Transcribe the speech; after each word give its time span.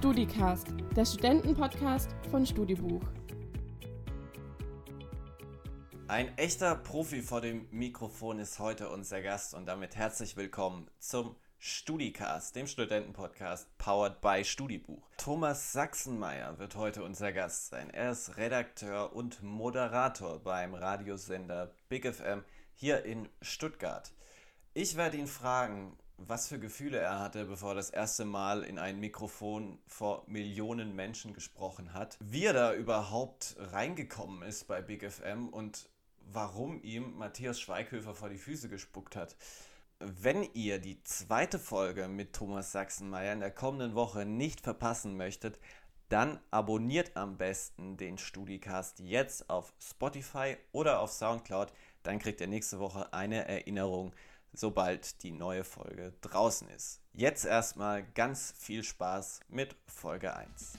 StudiCast, 0.00 0.68
der 0.96 1.04
Studentenpodcast 1.04 2.08
von 2.30 2.46
Studibuch. 2.46 3.02
Ein 6.08 6.34
echter 6.38 6.74
Profi 6.74 7.20
vor 7.20 7.42
dem 7.42 7.68
Mikrofon 7.70 8.38
ist 8.38 8.58
heute 8.60 8.88
unser 8.88 9.20
Gast 9.20 9.52
und 9.52 9.66
damit 9.66 9.96
herzlich 9.96 10.38
willkommen 10.38 10.88
zum 11.00 11.36
StudiCast, 11.58 12.56
dem 12.56 12.66
Studentenpodcast 12.66 13.76
powered 13.76 14.22
by 14.22 14.42
Studibuch. 14.42 15.06
Thomas 15.18 15.74
Sachsenmeier 15.74 16.58
wird 16.58 16.76
heute 16.76 17.04
unser 17.04 17.32
Gast 17.32 17.68
sein. 17.68 17.90
Er 17.90 18.12
ist 18.12 18.38
Redakteur 18.38 19.14
und 19.14 19.42
Moderator 19.42 20.38
beim 20.38 20.72
Radiosender 20.72 21.74
Big 21.90 22.06
FM 22.06 22.42
hier 22.72 23.04
in 23.04 23.28
Stuttgart. 23.42 24.10
Ich 24.72 24.96
werde 24.96 25.18
ihn 25.18 25.26
fragen, 25.26 25.98
was 26.26 26.48
für 26.48 26.58
Gefühle 26.58 26.98
er 26.98 27.18
hatte, 27.18 27.46
bevor 27.46 27.70
er 27.70 27.76
das 27.76 27.90
erste 27.90 28.24
Mal 28.24 28.62
in 28.62 28.78
ein 28.78 29.00
Mikrofon 29.00 29.78
vor 29.86 30.24
Millionen 30.26 30.94
Menschen 30.94 31.32
gesprochen 31.32 31.94
hat, 31.94 32.18
wie 32.20 32.44
er 32.44 32.52
da 32.52 32.74
überhaupt 32.74 33.56
reingekommen 33.58 34.42
ist 34.42 34.66
bei 34.66 34.82
Big 34.82 35.10
FM 35.10 35.48
und 35.48 35.88
warum 36.32 36.82
ihm 36.82 37.16
Matthias 37.16 37.60
Schweighöfer 37.60 38.14
vor 38.14 38.28
die 38.28 38.38
Füße 38.38 38.68
gespuckt 38.68 39.16
hat. 39.16 39.36
Wenn 39.98 40.44
ihr 40.54 40.78
die 40.78 41.02
zweite 41.02 41.58
Folge 41.58 42.08
mit 42.08 42.32
Thomas 42.32 42.72
Sachsenmeier 42.72 43.32
in 43.32 43.40
der 43.40 43.50
kommenden 43.50 43.94
Woche 43.94 44.24
nicht 44.24 44.60
verpassen 44.60 45.16
möchtet, 45.16 45.58
dann 46.08 46.40
abonniert 46.50 47.16
am 47.16 47.36
besten 47.36 47.96
den 47.96 48.18
Studicast 48.18 48.98
jetzt 48.98 49.48
auf 49.48 49.72
Spotify 49.80 50.56
oder 50.72 51.00
auf 51.00 51.12
Soundcloud. 51.12 51.72
Dann 52.02 52.18
kriegt 52.18 52.40
ihr 52.40 52.48
nächste 52.48 52.80
Woche 52.80 53.12
eine 53.12 53.46
Erinnerung 53.46 54.12
sobald 54.52 55.22
die 55.22 55.32
neue 55.32 55.64
Folge 55.64 56.12
draußen 56.20 56.68
ist. 56.70 57.00
Jetzt 57.12 57.44
erstmal 57.44 58.04
ganz 58.14 58.52
viel 58.56 58.82
Spaß 58.84 59.40
mit 59.48 59.76
Folge 59.86 60.34
1. 60.34 60.78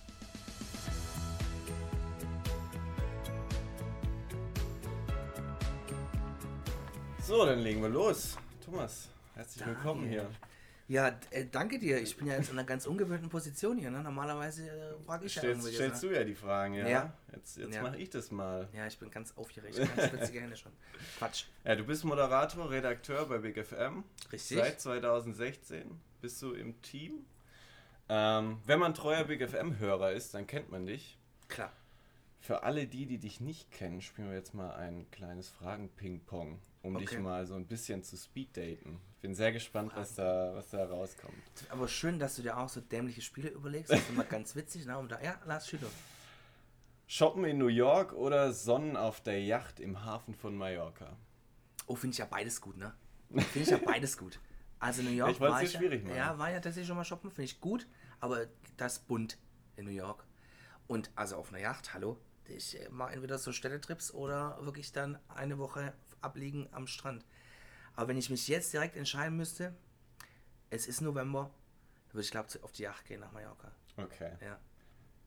So, 7.23 7.45
dann 7.45 7.59
legen 7.59 7.81
wir 7.81 7.89
los. 7.89 8.37
Thomas, 8.65 9.09
herzlich 9.35 9.65
willkommen 9.65 10.07
hier. 10.07 10.29
Ja, 10.91 11.17
äh, 11.29 11.45
danke 11.49 11.79
dir. 11.79 12.01
Ich 12.01 12.17
bin 12.17 12.27
ja 12.27 12.33
jetzt 12.35 12.49
in 12.49 12.59
einer 12.59 12.67
ganz 12.67 12.85
ungewöhnten 12.85 13.29
Position 13.29 13.77
hier. 13.77 13.89
Ne? 13.91 14.03
Normalerweise 14.03 14.67
äh, 14.69 14.93
frage 15.05 15.25
ich 15.25 15.35
ja 15.35 15.39
Stellst, 15.39 15.65
irgendwelche 15.65 15.75
stellst 15.77 16.03
du 16.03 16.07
ja 16.13 16.23
die 16.25 16.35
Fragen, 16.35 16.73
ja? 16.73 16.85
Ja. 16.85 17.13
Jetzt, 17.33 17.55
jetzt 17.57 17.75
Ja. 17.75 17.81
mache 17.81 17.97
ich 17.97 18.09
das 18.09 18.29
mal. 18.29 18.67
Ja, 18.73 18.85
ich 18.87 18.99
bin 18.99 19.09
ganz 19.09 19.31
aufgeregt. 19.37 19.77
Ganz 19.77 20.09
schwitzige 20.09 20.41
Hände 20.41 20.57
schon. 20.57 20.73
Quatsch. 21.17 21.45
Ja, 21.63 21.77
du 21.77 21.85
bist 21.85 22.03
Moderator, 22.03 22.69
Redakteur 22.69 23.25
bei 23.25 23.37
Big 23.37 23.57
FM. 23.65 24.03
Richtig? 24.33 24.57
Seit 24.57 24.81
2016 24.81 25.97
bist 26.19 26.41
du 26.41 26.51
im 26.51 26.81
Team. 26.81 27.25
Ähm, 28.09 28.59
wenn 28.65 28.79
man 28.79 28.93
treuer 28.93 29.23
Big 29.23 29.47
FM-Hörer 29.49 30.11
ist, 30.11 30.33
dann 30.33 30.45
kennt 30.45 30.71
man 30.71 30.85
dich. 30.85 31.17
Klar. 31.47 31.71
Für 32.41 32.63
alle 32.63 32.85
die, 32.85 33.05
die 33.05 33.17
dich 33.17 33.39
nicht 33.39 33.71
kennen, 33.71 34.01
spielen 34.01 34.27
wir 34.27 34.35
jetzt 34.35 34.53
mal 34.53 34.71
ein 34.75 35.09
kleines 35.11 35.47
Fragen-Ping-Pong, 35.47 36.59
um 36.81 36.97
dich 36.97 37.11
Okay. 37.11 37.21
mal 37.21 37.45
so 37.47 37.53
ein 37.55 37.65
bisschen 37.65 38.03
zu 38.03 38.17
speeddaten. 38.17 38.99
Ich 39.21 39.23
bin 39.23 39.35
sehr 39.35 39.51
gespannt, 39.51 39.91
was 39.93 40.15
da, 40.15 40.51
was 40.55 40.71
da 40.71 40.83
rauskommt. 40.83 41.35
Aber 41.69 41.87
schön, 41.87 42.17
dass 42.17 42.37
du 42.37 42.41
dir 42.41 42.57
auch 42.57 42.67
so 42.67 42.81
dämliche 42.81 43.21
Spiele 43.21 43.49
überlegst. 43.49 43.91
Das 43.91 43.99
ist 43.99 44.09
immer 44.09 44.23
ganz 44.23 44.55
witzig. 44.55 44.87
Ne? 44.87 44.97
Um 44.97 45.07
da, 45.07 45.21
ja, 45.21 45.39
lass 45.45 45.69
schütteln. 45.69 45.91
Shoppen 47.05 47.45
in 47.45 47.59
New 47.59 47.67
York 47.67 48.13
oder 48.13 48.51
Sonnen 48.51 48.97
auf 48.97 49.21
der 49.21 49.39
Yacht 49.39 49.79
im 49.79 50.03
Hafen 50.03 50.33
von 50.33 50.55
Mallorca? 50.55 51.15
Oh, 51.85 51.93
finde 51.93 52.15
ich 52.15 52.17
ja 52.17 52.25
beides 52.25 52.61
gut, 52.61 52.77
ne? 52.77 52.95
Finde 53.29 53.59
ich 53.59 53.69
ja 53.69 53.77
beides 53.77 54.17
gut. 54.17 54.39
Also 54.79 55.03
New 55.03 55.11
York 55.11 55.33
Ich 55.33 55.39
war 55.39 55.61
ich 55.61 55.71
schwierig 55.71 56.03
ja, 56.07 56.15
ja, 56.15 56.39
war 56.39 56.49
ja 56.49 56.59
tatsächlich 56.59 56.87
schon 56.87 56.97
mal 56.97 57.05
shoppen, 57.05 57.29
finde 57.29 57.43
ich 57.43 57.61
gut, 57.61 57.85
aber 58.21 58.47
das 58.77 58.97
bunt 58.97 59.37
in 59.75 59.85
New 59.85 59.91
York. 59.91 60.25
Und 60.87 61.11
also 61.13 61.35
auf 61.35 61.49
einer 61.49 61.61
Yacht, 61.61 61.93
hallo, 61.93 62.17
ich 62.45 62.81
äh, 62.81 62.89
mache 62.89 63.13
entweder 63.13 63.37
so 63.37 63.51
Städtetrips 63.51 64.15
oder 64.15 64.57
wirklich 64.61 64.91
dann 64.91 65.19
eine 65.27 65.59
Woche 65.59 65.93
abliegen 66.21 66.69
am 66.71 66.87
Strand. 66.87 67.23
Aber 67.95 68.07
wenn 68.09 68.17
ich 68.17 68.29
mich 68.29 68.47
jetzt 68.47 68.73
direkt 68.73 68.95
entscheiden 68.95 69.37
müsste, 69.37 69.75
es 70.69 70.87
ist 70.87 71.01
November, 71.01 71.51
würde 72.11 72.23
ich 72.23 72.31
glaube 72.31 72.47
auf 72.61 72.71
die 72.71 72.83
Yacht 72.83 73.05
gehen 73.05 73.19
nach 73.19 73.31
Mallorca. 73.31 73.71
Okay. 73.97 74.31
Ja. 74.41 74.59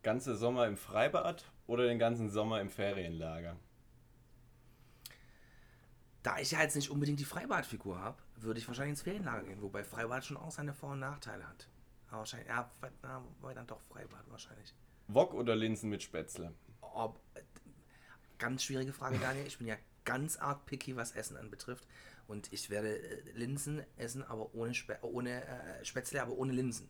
Ganze 0.03 0.37
Sommer 0.37 0.67
im 0.67 0.77
Freibad 0.77 1.45
oder 1.67 1.87
den 1.87 1.99
ganzen 1.99 2.29
Sommer 2.31 2.61
im 2.61 2.71
Ferienlager? 2.71 3.57
Da 6.23 6.39
ich 6.39 6.51
ja 6.53 6.63
jetzt 6.63 6.75
nicht 6.75 6.91
unbedingt 6.91 7.21
die 7.21 7.25
Freibadfigur 7.25 7.99
habe, 7.99 8.23
würde 8.37 8.59
ich 8.59 8.67
wahrscheinlich 8.67 8.93
ins 8.93 9.03
Ferienlager 9.03 9.45
gehen, 9.45 9.61
wobei 9.61 9.85
Freibad 9.85 10.25
schon 10.25 10.37
auch 10.39 10.51
seine 10.51 10.73
Vor- 10.73 10.93
und 10.93 11.01
Nachteile 11.01 11.47
hat. 11.47 11.69
Aber 12.09 12.21
wahrscheinlich, 12.21 12.49
ja, 12.49 12.71
wobei 13.41 13.55
dann 13.55 13.67
doch 13.67 13.81
Freibad 13.81 14.25
wahrscheinlich. 14.31 14.75
Wok 15.09 15.35
oder 15.35 15.55
Linsen 15.55 15.91
mit 15.91 16.03
Spätzle? 16.03 16.55
Ob, 16.81 17.21
äh, 17.35 17.43
ganz 18.39 18.65
schwierige 18.65 18.93
Frage, 18.93 19.19
Daniel. 19.19 19.47
Ich 19.47 19.59
bin 19.59 19.67
ja 19.67 19.77
ganz 20.05 20.37
arg 20.37 20.67
picky, 20.67 20.97
was 20.97 21.13
Essen 21.13 21.37
anbetrifft. 21.37 21.87
Und 22.27 22.53
ich 22.53 22.71
werde 22.71 22.99
äh, 22.99 23.23
Linsen 23.35 23.85
essen, 23.97 24.23
aber 24.23 24.55
ohne, 24.55 24.75
Spä 24.75 24.97
ohne 25.03 25.45
äh, 25.45 25.85
Spätzle, 25.85 26.23
aber 26.23 26.33
ohne 26.33 26.53
Linsen. 26.53 26.89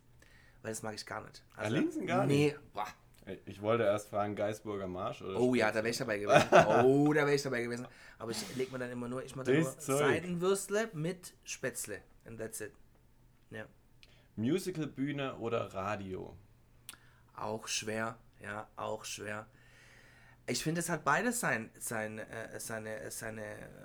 Weil 0.61 0.71
das 0.71 0.81
mag 0.81 0.95
ich 0.95 1.05
gar 1.05 1.23
nicht. 1.23 1.43
Ah, 1.55 1.67
Linsen 1.67 2.07
gar 2.07 2.25
Nee, 2.25 2.55
boah. 2.73 2.87
Ich 3.45 3.59
wollte 3.61 3.83
erst 3.83 4.09
fragen, 4.09 4.35
Geisburger 4.35 4.87
Marsch 4.87 5.23
oder 5.23 5.39
Oh 5.39 5.55
ja, 5.55 5.71
da 5.71 5.77
wäre 5.77 5.89
ich 5.89 5.97
dabei 5.97 6.19
gewesen. 6.19 6.47
Oh, 6.83 7.11
da 7.11 7.21
wäre 7.21 7.33
ich 7.33 7.41
dabei 7.41 7.63
gewesen. 7.63 7.87
Aber 8.19 8.31
ich 8.31 8.55
leg 8.55 8.71
mir 8.71 8.77
dann 8.77 8.91
immer 8.91 9.07
nur, 9.07 9.23
ich 9.23 9.35
mache 9.35 9.51
nur. 9.51 9.63
Seidenwürstle 9.63 10.89
mit 10.93 11.33
Spätzle. 11.43 12.01
And 12.25 12.39
that's 12.39 12.61
it. 12.61 12.71
Ja. 13.49 13.65
Musicalbühne 14.35 15.37
oder 15.37 15.73
Radio? 15.73 16.35
Auch 17.35 17.67
schwer, 17.67 18.17
ja, 18.41 18.67
auch 18.75 19.05
schwer. 19.05 19.47
Ich 20.47 20.63
finde, 20.63 20.79
es 20.79 20.89
hat 20.89 21.03
beides 21.03 21.39
sein, 21.39 21.71
sein, 21.79 22.19
äh, 22.19 22.59
seine, 22.59 23.09
seine 23.09 23.43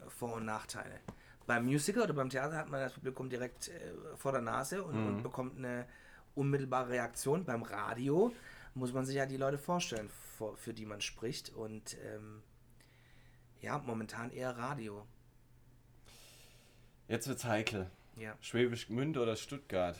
Vor- 0.08 0.34
und 0.34 0.44
Nachteile. 0.44 1.00
Beim 1.46 1.64
Musical 1.64 2.02
oder 2.02 2.12
beim 2.12 2.28
Theater 2.28 2.56
hat 2.56 2.68
man 2.68 2.80
das 2.80 2.92
Publikum 2.92 3.30
direkt 3.30 3.68
äh, 3.68 3.92
vor 4.16 4.32
der 4.32 4.42
Nase 4.42 4.82
und, 4.84 4.94
und 4.94 5.22
bekommt 5.22 5.56
eine 5.58 5.86
unmittelbare 6.34 6.90
Reaktion. 6.90 7.44
Beim 7.44 7.62
Radio 7.62 8.32
muss 8.74 8.92
man 8.92 9.06
sich 9.06 9.16
ja 9.16 9.26
die 9.26 9.38
Leute 9.38 9.58
vorstellen, 9.58 10.10
vor, 10.36 10.56
für 10.56 10.74
die 10.74 10.86
man 10.86 11.00
spricht. 11.00 11.50
Und 11.50 11.96
ähm, 12.04 12.42
ja, 13.62 13.78
momentan 13.78 14.30
eher 14.30 14.56
Radio. 14.56 15.06
Jetzt 17.08 17.26
wird's 17.26 17.44
heikel. 17.44 17.90
Ja. 18.16 18.36
Schwäbisch 18.40 18.86
Gmünd 18.86 19.16
oder 19.16 19.34
Stuttgart? 19.34 19.98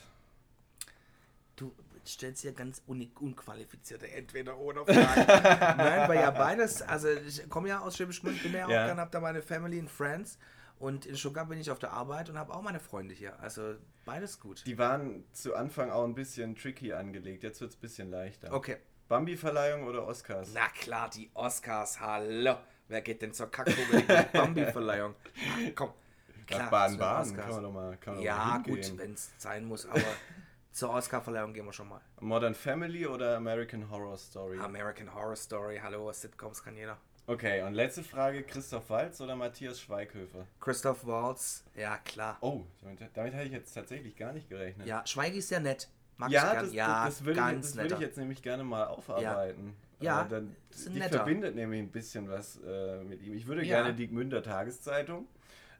Du 1.56 1.74
stellst 2.06 2.44
ja 2.44 2.52
ganz 2.52 2.82
un 2.86 3.10
unqualifizierte 3.20 4.10
Entweder-Oder-Fragen. 4.10 5.26
Nein, 5.78 6.08
weil 6.08 6.16
ja 6.20 6.30
beides, 6.30 6.82
also 6.82 7.08
ich 7.08 7.48
komme 7.48 7.68
ja 7.68 7.80
aus 7.80 7.96
Schwäbisch 7.96 8.20
Gmünd, 8.20 8.42
bin 8.42 8.52
ja 8.52 8.66
auch 8.66 8.70
Ja. 8.70 8.86
gerne, 8.86 9.00
hab 9.00 9.10
da 9.12 9.20
meine 9.20 9.42
Family 9.42 9.78
and 9.78 9.90
Friends 9.90 10.38
und 10.78 11.06
in 11.06 11.16
Stuttgart 11.16 11.48
bin 11.48 11.58
ich 11.60 11.70
auf 11.70 11.78
der 11.78 11.92
Arbeit 11.92 12.30
und 12.30 12.38
habe 12.38 12.54
auch 12.54 12.62
meine 12.62 12.80
Freunde 12.80 13.14
hier. 13.14 13.38
Also 13.40 13.74
beides 14.04 14.40
gut. 14.40 14.64
Die 14.66 14.78
waren 14.78 15.24
zu 15.32 15.54
Anfang 15.54 15.90
auch 15.90 16.04
ein 16.04 16.14
bisschen 16.14 16.56
tricky 16.56 16.92
angelegt. 16.92 17.42
Jetzt 17.42 17.60
wird's 17.60 17.76
ein 17.76 17.80
bisschen 17.80 18.10
leichter. 18.10 18.52
Okay. 18.52 18.76
Bambi-Verleihung 19.08 19.84
oder 19.88 20.06
Oscars? 20.06 20.50
Na 20.54 20.68
klar, 20.68 21.10
die 21.10 21.30
Oscars, 21.34 22.00
hallo. 22.00 22.56
Wer 22.88 23.02
geht 23.02 23.22
denn 23.22 23.32
zur 23.34 23.50
Kackvogel 23.50 24.02
die 24.02 24.36
Bambi-Verleihung? 24.38 25.14
Komm. 25.74 25.90
Zu 26.48 26.58
Baden-Baden 26.58 27.28
den 27.28 27.36
kann 27.36 27.50
Oscars. 27.50 27.54
man 27.54 27.62
doch 27.62 27.72
mal, 27.72 27.96
kann 27.98 28.14
man 28.14 28.22
Ja, 28.24 28.36
mal 28.36 28.62
gut, 28.62 28.98
wenn 28.98 29.12
es 29.12 29.30
sein 29.38 29.64
muss, 29.66 29.86
aber 29.86 30.00
zur 30.72 30.90
Oscar-Verleihung 30.90 31.52
gehen 31.52 31.66
wir 31.66 31.72
schon 31.72 31.88
mal. 31.88 32.00
Modern 32.20 32.54
Family 32.54 33.06
oder 33.06 33.36
American 33.36 33.90
Horror 33.90 34.16
Story? 34.16 34.58
American 34.58 35.12
Horror 35.14 35.36
Story, 35.36 35.80
hallo, 35.82 36.12
Sitcoms 36.12 36.62
kann 36.62 36.76
jeder. 36.76 36.98
Okay, 37.26 37.62
und 37.62 37.74
letzte 37.74 38.02
Frage: 38.02 38.42
Christoph 38.42 38.90
Waltz 38.90 39.20
oder 39.20 39.36
Matthias 39.36 39.80
Schweighöfer? 39.80 40.46
Christoph 40.58 41.06
Waltz, 41.06 41.64
ja 41.76 41.98
klar. 41.98 42.38
Oh, 42.40 42.64
damit, 42.82 43.00
damit 43.14 43.34
hätte 43.34 43.46
ich 43.46 43.52
jetzt 43.52 43.72
tatsächlich 43.72 44.16
gar 44.16 44.32
nicht 44.32 44.48
gerechnet. 44.48 44.86
Ja, 44.86 45.06
Schweigi 45.06 45.38
ist 45.38 45.50
ja 45.50 45.60
nett. 45.60 45.88
Mag 46.16 46.30
ja, 46.30 46.46
ich 46.46 46.52
gern. 46.52 46.64
das, 46.64 46.74
ja, 46.74 47.04
das, 47.06 47.18
das 47.18 47.24
würde 47.24 47.40
ich, 47.40 47.60
das 47.60 47.76
würde 47.76 47.94
ich 47.94 48.00
jetzt 48.00 48.18
nämlich 48.18 48.42
gerne 48.42 48.64
mal 48.64 48.86
aufarbeiten. 48.86 49.76
Ja, 50.00 50.24
Äh, 50.24 50.28
dann, 50.28 50.56
das 50.70 50.80
ist 50.80 50.94
die 50.94 50.98
netter. 50.98 51.16
verbindet 51.18 51.54
nämlich 51.54 51.80
ein 51.80 51.90
bisschen 51.90 52.28
was 52.28 52.58
äh, 52.66 53.02
mit 53.04 53.22
ihm. 53.22 53.34
Ich 53.34 53.46
würde 53.46 53.62
Ja. 53.62 53.82
gerne 53.82 53.94
die 53.94 54.08
Gmünder 54.08 54.42
Tageszeitung, 54.42 55.26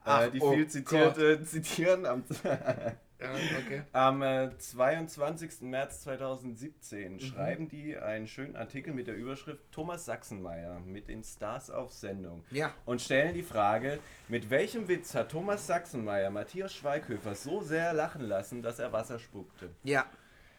Ach, 0.04 0.22
äh, 0.22 0.30
die 0.30 0.40
oh 0.40 0.52
viel 0.52 0.66
zitierte, 0.68 1.42
zitieren. 1.42 2.06
Am, 2.06 2.22
Ja, 3.20 3.32
okay. 3.58 3.82
am 3.92 4.22
äh, 4.22 4.56
22. 4.56 5.60
März 5.62 6.00
2017 6.02 7.12
Mhm. 7.14 7.20
schreiben 7.20 7.68
die 7.68 7.96
einen 7.96 8.26
schönen 8.26 8.56
Artikel 8.56 8.92
mit 8.94 9.06
der 9.06 9.14
Überschrift 9.16 9.62
Thomas 9.72 10.04
Sachsenmeier 10.06 10.80
mit 10.80 11.08
den 11.08 11.22
Stars 11.22 11.70
auf 11.70 11.92
Sendung. 11.92 12.42
Ja. 12.50 12.72
Und 12.86 13.02
stellen 13.02 13.34
die 13.34 13.42
Frage, 13.42 13.98
mit 14.28 14.48
welchem 14.50 14.88
Witz 14.88 15.14
hat 15.14 15.30
Thomas 15.30 15.66
Sachsenmeier 15.66 16.30
Matthias 16.30 16.72
Schweighöfer 16.74 17.34
so 17.34 17.60
sehr 17.60 17.92
lachen 17.92 18.22
lassen, 18.22 18.62
dass 18.62 18.78
er 18.78 18.92
Wasser 18.92 19.18
spuckte? 19.18 19.70
Ja. 19.82 20.06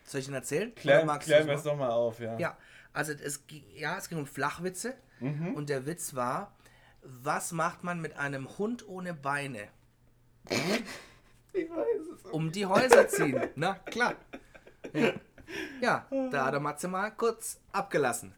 Soll 0.04 0.22
ich 0.22 0.28
ihn 0.28 0.34
erzählen? 0.34 0.74
Klär, 0.76 1.06
klären 1.20 1.48
wir 1.48 1.56
es 1.56 1.64
doch 1.64 1.76
mal 1.78 1.90
auf, 1.92 2.20
ja. 2.20 2.38
Ja, 2.40 2.58
also 2.94 3.14
es, 3.14 3.46
ging- 3.48 3.64
ja, 3.76 3.98
es 3.98 4.10
ging 4.10 4.18
um 4.18 4.26
Flachwitze. 4.26 4.96
Mhm. 5.20 5.54
Und 5.54 5.70
der 5.70 5.86
Witz 5.86 6.16
war, 6.16 6.56
was 7.04 7.52
macht 7.52 7.84
man 7.84 8.02
mit 8.02 8.18
einem 8.18 8.58
Hund 8.58 8.88
ohne 8.88 9.14
Beine? 9.14 9.68
Ich 11.54 11.70
weiß 11.70 12.02
es. 12.16 12.26
Um 12.32 12.52
die 12.52 12.66
Häuser 12.66 13.08
ziehen. 13.08 13.50
Na, 13.56 13.74
klar. 13.76 14.16
Ja. 14.94 15.14
Ja, 15.82 16.08
da 16.32 16.46
hat 16.46 16.54
der 16.54 16.62
Matze 16.62 16.88
mal 16.88 17.10
kurz 17.12 17.60
abgelassen. 17.74 18.34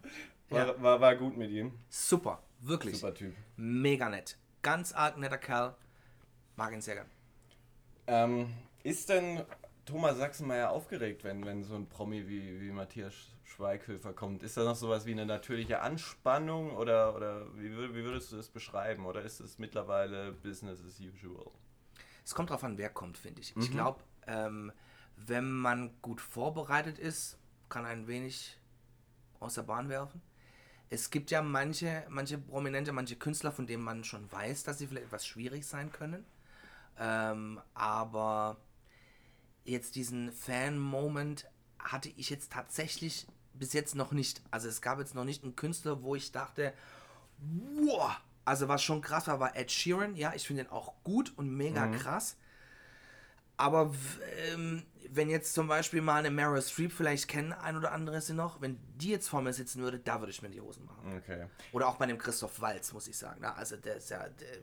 War, 0.50 0.68
Ja. 0.68 0.82
war, 0.82 1.00
war 1.00 1.16
gut 1.16 1.38
mit 1.38 1.52
ihm. 1.52 1.72
Super, 1.90 2.42
wirklich. 2.60 2.96
Super 3.00 3.14
Typ. 3.14 3.36
Mega 3.56 4.10
nett. 4.10 4.38
Ganz 4.64 4.94
arg 4.94 5.18
netter 5.18 5.38
Kerl. 5.38 5.76
Mag 6.56 6.74
ihn 6.74 6.82
sehr 6.82 6.96
gern. 6.96 7.10
Ähm, 8.08 8.54
ist 8.84 9.10
denn 9.10 9.44
Thomas 9.86 10.18
Sachsenmeier 10.18 10.72
aufgeregt, 10.72 11.24
wenn, 11.24 11.46
wenn 11.46 11.64
so 11.64 11.76
ein 11.76 11.88
Promi 11.88 12.28
wie, 12.28 12.60
wie 12.62 12.72
Matthias 12.72 13.14
Schweighöfer 13.44 14.14
kommt? 14.14 14.42
Ist 14.42 14.58
da 14.58 14.64
noch 14.64 14.76
sowas 14.76 15.06
wie 15.06 15.12
eine 15.12 15.26
natürliche 15.28 15.82
Anspannung 15.82 16.76
oder, 16.76 17.16
oder 17.16 17.46
wie, 17.58 17.70
wie 17.72 18.04
würdest 18.04 18.32
du 18.32 18.38
das 18.38 18.50
beschreiben? 18.50 19.06
Oder 19.06 19.22
ist 19.22 19.40
es 19.40 19.60
mittlerweile 19.60 20.32
Business 20.32 20.84
as 20.84 21.00
usual? 21.00 21.52
Es 22.26 22.36
kommt 22.36 22.50
drauf 22.50 22.64
an, 22.64 22.78
wer 22.78 22.90
kommt, 22.90 23.18
finde 23.18 23.42
ich. 23.42 23.56
Ich 23.58 23.72
glaube, 23.72 24.02
ähm, 24.28 24.72
wenn 25.18 25.52
man 25.52 25.92
gut 26.02 26.22
vorbereitet 26.22 26.98
ist, 26.98 27.38
kann 27.70 27.86
ein 27.86 28.08
wenig 28.08 28.58
aus 29.40 29.56
der 29.56 29.64
Bahn 29.64 29.90
werfen. 29.90 30.22
Es 30.90 31.10
gibt 31.10 31.32
ja 31.32 31.42
manche, 31.42 32.06
manche 32.10 32.38
Prominente, 32.38 32.92
manche 32.92 33.16
Künstler, 33.16 33.52
von 33.52 33.66
denen 33.66 33.84
man 33.84 34.04
schon 34.04 34.32
weiß, 34.32 34.64
dass 34.64 34.78
sie 34.78 34.88
vielleicht 34.88 35.08
etwas 35.08 35.26
schwierig 35.26 35.66
sein 35.66 35.92
können. 35.92 36.26
Ähm, 37.00 37.60
aber 37.74 38.58
jetzt 39.66 39.96
diesen 39.96 40.32
Fan-Moment 40.32 41.50
hatte 41.80 42.10
ich 42.10 42.30
jetzt 42.30 42.52
tatsächlich 42.52 43.28
bis 43.54 43.74
jetzt 43.74 43.96
noch 43.96 44.12
nicht. 44.12 44.42
Also 44.52 44.68
es 44.68 44.82
gab 44.82 45.00
jetzt 45.00 45.16
noch 45.16 45.26
nicht 45.26 45.44
einen 45.44 45.56
Künstler, 45.56 46.04
wo 46.04 46.16
ich 46.16 46.32
dachte, 46.32 46.74
wow, 47.40 48.12
also 48.46 48.68
was 48.68 48.84
schon 48.84 49.02
krass 49.02 49.28
war, 49.28 49.40
war 49.40 49.56
Ed 49.56 49.72
Sheeran. 49.72 50.16
Ja, 50.16 50.34
ich 50.36 50.46
finde 50.48 50.64
ihn 50.64 50.70
auch 50.70 50.94
gut 51.04 51.34
und 51.38 51.50
mega 51.50 51.88
krass. 51.88 52.38
Aber 53.58 53.94
ähm, 54.52 54.84
wenn 55.10 55.30
jetzt 55.30 55.54
zum 55.54 55.68
Beispiel 55.68 56.02
mal 56.02 56.20
eine 56.20 56.32
Meryl 56.32 56.62
Streep, 56.62 56.92
vielleicht 56.92 57.28
kennen 57.28 57.54
ein 57.54 57.78
oder 57.78 57.92
andere 57.92 58.20
sie 58.22 58.34
noch, 58.34 58.62
wenn 58.62 58.80
die 58.96 59.10
jetzt 59.10 59.30
vor 59.30 59.42
mir 59.42 59.54
sitzen 59.54 59.82
würde, 59.82 60.00
da 60.00 60.20
würde 60.20 60.32
ich 60.32 60.42
mir 60.42 60.50
die 60.50 60.62
Hosen 60.62 60.86
machen. 60.86 61.18
Okay. 61.18 61.48
Oder 61.72 61.88
auch 61.88 61.98
bei 61.98 62.06
dem 62.06 62.18
Christoph 62.18 62.60
Walz, 62.62 62.94
muss 62.94 63.08
ich 63.08 63.18
sagen. 63.18 63.40
Na, 63.42 63.54
also 63.54 63.78
der 63.78 63.98
ist 63.98 64.10
ja, 64.10 64.28
der, 64.28 64.58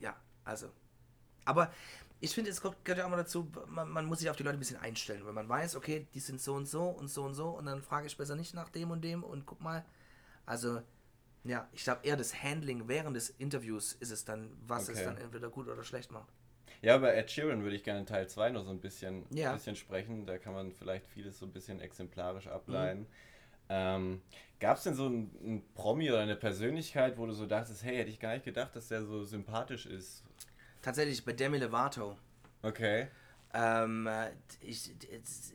ja, 0.00 0.16
also. 0.44 0.70
Aber 1.44 1.72
ich 2.20 2.34
finde, 2.34 2.50
es 2.50 2.60
gehört 2.60 2.84
gehört 2.84 2.98
ja 2.98 3.06
auch 3.06 3.10
mal 3.10 3.16
dazu, 3.16 3.50
man, 3.68 3.88
man 3.90 4.06
muss 4.06 4.20
sich 4.20 4.30
auf 4.30 4.36
die 4.36 4.42
Leute 4.42 4.56
ein 4.56 4.60
bisschen 4.60 4.80
einstellen, 4.80 5.26
wenn 5.26 5.34
man 5.34 5.48
weiß, 5.48 5.76
okay, 5.76 6.06
die 6.14 6.20
sind 6.20 6.40
so 6.40 6.54
und 6.54 6.66
so 6.66 6.88
und 6.88 7.08
so 7.08 7.24
und 7.24 7.34
so 7.34 7.50
und 7.50 7.66
dann 7.66 7.82
frage 7.82 8.06
ich 8.06 8.16
besser 8.16 8.36
nicht 8.36 8.54
nach 8.54 8.68
dem 8.68 8.90
und 8.90 9.02
dem 9.02 9.22
und 9.22 9.44
guck 9.44 9.60
mal. 9.60 9.84
Also, 10.44 10.80
ja, 11.48 11.68
ich 11.72 11.84
glaube 11.84 12.00
eher 12.06 12.16
das 12.16 12.42
Handling 12.42 12.88
während 12.88 13.16
des 13.16 13.30
Interviews 13.30 13.92
ist 13.94 14.10
es 14.10 14.24
dann, 14.24 14.50
was 14.66 14.88
es 14.88 14.96
Okay. 14.96 15.04
dann 15.04 15.16
entweder 15.18 15.48
gut 15.50 15.68
oder 15.68 15.82
schlecht 15.84 16.10
macht. 16.12 16.28
Ja, 16.82 16.98
bei 16.98 17.14
Ed 17.14 17.30
Sheeran 17.30 17.62
würde 17.62 17.76
ich 17.76 17.84
gerne 17.84 18.00
in 18.00 18.06
Teil 18.06 18.28
2 18.28 18.50
noch 18.50 18.64
so 18.64 18.70
ein 18.70 18.80
bisschen, 18.80 19.24
Ja. 19.30 19.52
bisschen 19.52 19.76
sprechen. 19.76 20.26
Da 20.26 20.38
kann 20.38 20.52
man 20.54 20.72
vielleicht 20.72 21.06
vieles 21.06 21.38
so 21.38 21.46
ein 21.46 21.52
bisschen 21.52 21.78
Mhm. 21.78 21.84
exemplarisch 21.84 22.46
ableiten. 22.48 23.06
Ähm, 23.68 24.22
Gab 24.60 24.78
es 24.78 24.84
denn 24.84 24.94
so 24.94 25.06
einen, 25.06 25.62
Promi 25.74 26.08
oder 26.10 26.20
eine 26.20 26.36
Persönlichkeit, 26.36 27.18
wo 27.18 27.26
du 27.26 27.32
so 27.32 27.46
dachtest, 27.46 27.84
hey, 27.84 27.96
hätte 27.98 28.10
ich 28.10 28.20
gar 28.20 28.32
nicht 28.34 28.44
gedacht, 28.44 28.74
dass 28.76 28.88
der 28.88 29.04
so 29.04 29.24
sympathisch 29.24 29.86
ist? 29.86 30.22
Tatsächlich 30.82 31.24
bei 31.24 31.32
Demi 31.32 31.58
Lovato. 31.58 32.16
Okay. 32.62 33.08
Ähm, 33.54 34.06
äh, 34.06 34.30
ich, 34.60 34.90
es- 35.10 35.52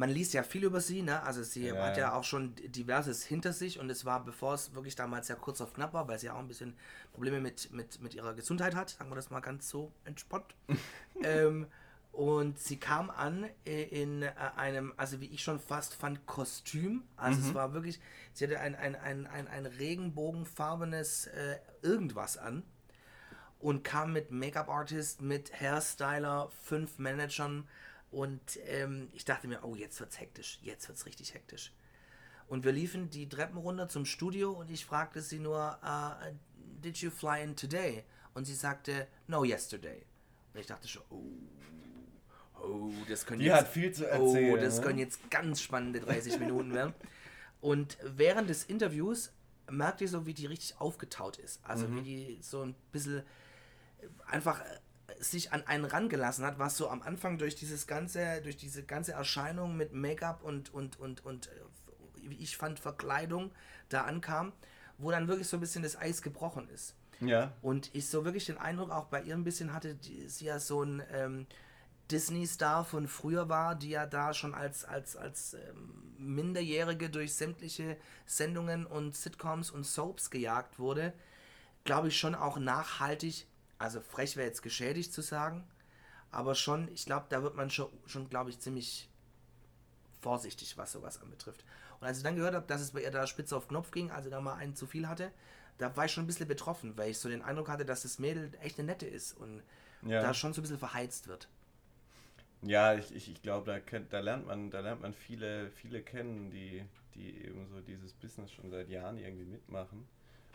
man 0.00 0.08
liest 0.10 0.32
ja 0.32 0.42
viel 0.42 0.64
über 0.64 0.80
sie, 0.80 1.02
ne? 1.02 1.22
Also 1.22 1.42
sie 1.42 1.68
Ja, 1.68 1.84
hat 1.84 1.98
ja 1.98 2.14
auch 2.14 2.24
schon 2.24 2.54
diverses 2.56 3.22
hinter 3.22 3.52
sich 3.52 3.78
und 3.78 3.90
es 3.90 4.06
war, 4.06 4.24
bevor 4.24 4.54
es 4.54 4.74
wirklich 4.74 4.96
damals 4.96 5.28
ja 5.28 5.34
kurz 5.34 5.60
auf 5.60 5.74
knapp 5.74 5.92
war, 5.92 6.08
weil 6.08 6.18
sie 6.18 6.26
ja 6.26 6.32
auch 6.34 6.38
ein 6.38 6.48
bisschen 6.48 6.74
Probleme 7.12 7.38
mit, 7.40 7.70
mit, 7.70 8.00
mit 8.00 8.14
ihrer 8.14 8.32
Gesundheit 8.34 8.74
hat, 8.74 8.90
sagen 8.90 9.10
wir 9.10 9.16
das 9.16 9.30
mal 9.30 9.40
ganz 9.40 9.68
so 9.68 9.92
entspannt. 10.06 10.54
ähm, 11.22 11.66
und 12.12 12.58
sie 12.58 12.78
kam 12.78 13.10
an 13.10 13.44
äh, 13.66 13.82
in 13.84 14.22
äh, 14.22 14.32
einem, 14.56 14.94
also 14.96 15.20
wie 15.20 15.26
ich 15.26 15.42
schon 15.42 15.60
fast 15.60 15.94
fand, 15.94 16.26
Kostüm. 16.26 17.04
Also 17.16 17.40
es 17.40 17.52
war 17.54 17.74
wirklich, 17.74 18.00
sie 18.32 18.44
hatte 18.46 18.58
ein, 18.58 18.74
ein, 18.74 18.96
ein, 18.96 19.26
ein, 19.26 19.48
ein 19.48 19.66
regenbogenfarbenes 19.66 21.26
äh, 21.26 21.58
irgendwas 21.82 22.38
an 22.38 22.62
und 23.58 23.84
kam 23.84 24.12
mit 24.12 24.30
Make-up-Artist, 24.30 25.20
mit 25.20 25.52
Hairstyler, 25.60 26.48
fünf 26.64 26.98
Managern 26.98 27.68
und 28.10 28.40
ähm, 28.66 29.08
ich 29.12 29.24
dachte 29.24 29.46
mir, 29.48 29.64
oh, 29.64 29.74
jetzt 29.74 30.00
wird's 30.00 30.18
hektisch, 30.20 30.58
jetzt 30.62 30.88
wird's 30.88 31.06
richtig 31.06 31.34
hektisch. 31.34 31.72
Und 32.48 32.64
wir 32.64 32.72
liefen 32.72 33.10
die 33.10 33.28
Treppen 33.28 33.58
runter 33.58 33.88
zum 33.88 34.04
Studio 34.04 34.50
und 34.52 34.70
ich 34.70 34.84
fragte 34.84 35.20
sie 35.20 35.38
nur, 35.38 35.78
uh, 35.84 36.32
did 36.82 36.96
you 36.98 37.10
fly 37.10 37.42
in 37.42 37.54
today? 37.54 38.02
Und 38.34 38.44
sie 38.44 38.54
sagte, 38.56 39.06
no, 39.28 39.44
yesterday. 39.44 40.04
Und 40.52 40.60
ich 40.60 40.66
dachte 40.66 40.88
schon, 40.88 41.02
oh, 41.10 41.22
oh, 42.60 42.90
das 43.08 43.24
können 43.24 43.38
Die 43.40 43.46
jetzt, 43.46 43.56
hat 43.56 43.68
viel 43.68 43.92
zu 43.92 44.04
erzählen, 44.08 44.52
Oh, 44.54 44.56
das 44.56 44.78
ne? 44.78 44.84
können 44.84 44.98
jetzt 44.98 45.30
ganz 45.30 45.60
spannende 45.60 46.00
30 46.00 46.40
Minuten 46.40 46.74
werden. 46.74 46.94
Und 47.60 47.98
während 48.02 48.50
des 48.50 48.64
Interviews 48.64 49.32
merkte 49.70 50.04
ich 50.04 50.10
so, 50.10 50.26
wie 50.26 50.34
die 50.34 50.46
richtig 50.46 50.80
aufgetaut 50.80 51.36
ist. 51.38 51.60
Also 51.64 51.86
Mhm. 51.86 51.96
wie 51.96 52.02
die 52.02 52.38
so 52.42 52.62
ein 52.62 52.74
bisschen 52.90 53.22
einfach 54.26 54.60
sich 55.18 55.52
an 55.52 55.66
einen 55.66 55.84
rangelassen 55.84 56.44
hat, 56.44 56.58
was 56.58 56.76
so 56.76 56.88
am 56.88 57.02
Anfang 57.02 57.38
durch 57.38 57.54
dieses 57.54 57.86
ganze, 57.86 58.40
durch 58.42 58.56
diese 58.56 58.84
ganze 58.84 59.12
Erscheinung 59.12 59.76
mit 59.76 59.92
Make-up 59.92 60.42
und, 60.42 60.72
und, 60.72 60.98
und, 60.98 61.24
und 61.24 61.48
äh, 61.48 61.50
wie 62.22 62.36
ich 62.36 62.56
fand, 62.56 62.78
Verkleidung 62.78 63.50
da 63.88 64.04
ankam, 64.04 64.52
wo 64.98 65.10
dann 65.10 65.28
wirklich 65.28 65.48
so 65.48 65.56
ein 65.56 65.60
bisschen 65.60 65.82
das 65.82 65.96
Eis 65.96 66.22
gebrochen 66.22 66.68
ist. 66.68 66.94
Ja. 67.20 67.52
Und 67.62 67.90
ich 67.94 68.08
so 68.08 68.24
wirklich 68.24 68.46
den 68.46 68.58
Eindruck 68.58 68.90
auch 68.90 69.06
bei 69.06 69.22
ihr 69.22 69.34
ein 69.34 69.44
bisschen 69.44 69.72
hatte, 69.72 69.94
die 69.94 70.28
sie 70.28 70.46
ja 70.46 70.58
so 70.58 70.82
ein 70.82 71.02
ähm, 71.12 71.46
Disney-Star 72.10 72.84
von 72.84 73.08
früher 73.08 73.48
war, 73.48 73.74
die 73.74 73.90
ja 73.90 74.06
da 74.06 74.34
schon 74.34 74.54
als, 74.54 74.84
als, 74.84 75.16
als 75.16 75.54
ähm, 75.54 76.14
Minderjährige 76.18 77.10
durch 77.10 77.34
sämtliche 77.34 77.96
Sendungen 78.26 78.86
und 78.86 79.16
Sitcoms 79.16 79.70
und 79.70 79.84
Soaps 79.84 80.30
gejagt 80.30 80.78
wurde, 80.78 81.12
glaube 81.84 82.08
ich 82.08 82.18
schon 82.18 82.34
auch 82.34 82.58
nachhaltig, 82.58 83.46
also 83.80 84.00
frech 84.02 84.36
wäre 84.36 84.48
jetzt 84.48 84.62
geschädigt 84.62 85.12
zu 85.14 85.22
sagen, 85.22 85.66
aber 86.32 86.54
schon, 86.56 86.88
ich 86.94 87.06
glaube, 87.06 87.26
da 87.30 87.42
wird 87.42 87.56
man 87.56 87.70
schon, 87.70 87.90
schon 88.06 88.30
glaube 88.30 88.50
ich, 88.50 88.60
ziemlich 88.60 89.10
vorsichtig, 90.20 90.76
was 90.76 90.92
sowas 90.92 91.20
anbetrifft. 91.22 91.64
Und 92.00 92.06
als 92.06 92.18
ich 92.18 92.22
dann 92.24 92.36
gehört 92.36 92.54
habe, 92.54 92.66
dass 92.66 92.80
es 92.80 92.92
bei 92.92 93.02
ihr 93.02 93.10
da 93.10 93.26
spitze 93.26 93.56
auf 93.56 93.68
Knopf 93.68 93.90
ging, 93.90 94.10
also 94.10 94.30
da 94.30 94.40
mal 94.40 94.54
einen 94.54 94.76
zu 94.76 94.86
viel 94.86 95.08
hatte, 95.08 95.32
da 95.78 95.96
war 95.96 96.04
ich 96.04 96.12
schon 96.12 96.24
ein 96.24 96.26
bisschen 96.26 96.48
betroffen, 96.48 96.96
weil 96.98 97.10
ich 97.10 97.18
so 97.18 97.28
den 97.28 97.42
Eindruck 97.42 97.68
hatte, 97.68 97.84
dass 97.84 98.02
das 98.02 98.18
Mädel 98.18 98.50
echt 98.60 98.78
eine 98.78 98.86
nette 98.86 99.06
ist 99.06 99.32
und 99.36 99.62
Ja. 100.02 100.20
da 100.20 100.34
schon 100.34 100.52
so 100.52 100.60
ein 100.60 100.62
bisschen 100.62 100.78
verheizt 100.78 101.26
wird. 101.28 101.48
Ja, 102.62 102.94
ich, 102.94 103.14
ich, 103.14 103.30
ich 103.30 103.42
glaube, 103.42 103.66
da, 103.66 103.80
kennt- 103.80 104.12
da 104.12 104.20
lernt 104.20 104.46
man, 104.46 104.70
da 104.70 104.80
lernt 104.80 105.00
man 105.00 105.14
viele, 105.14 105.70
viele 105.70 106.02
kennen, 106.02 106.50
die, 106.50 106.84
die 107.14 107.44
eben 107.44 107.66
so 107.68 107.80
dieses 107.80 108.12
Business 108.12 108.52
schon 108.52 108.70
seit 108.70 108.88
Jahren 108.90 109.16
irgendwie 109.18 109.44
mitmachen. 109.46 110.06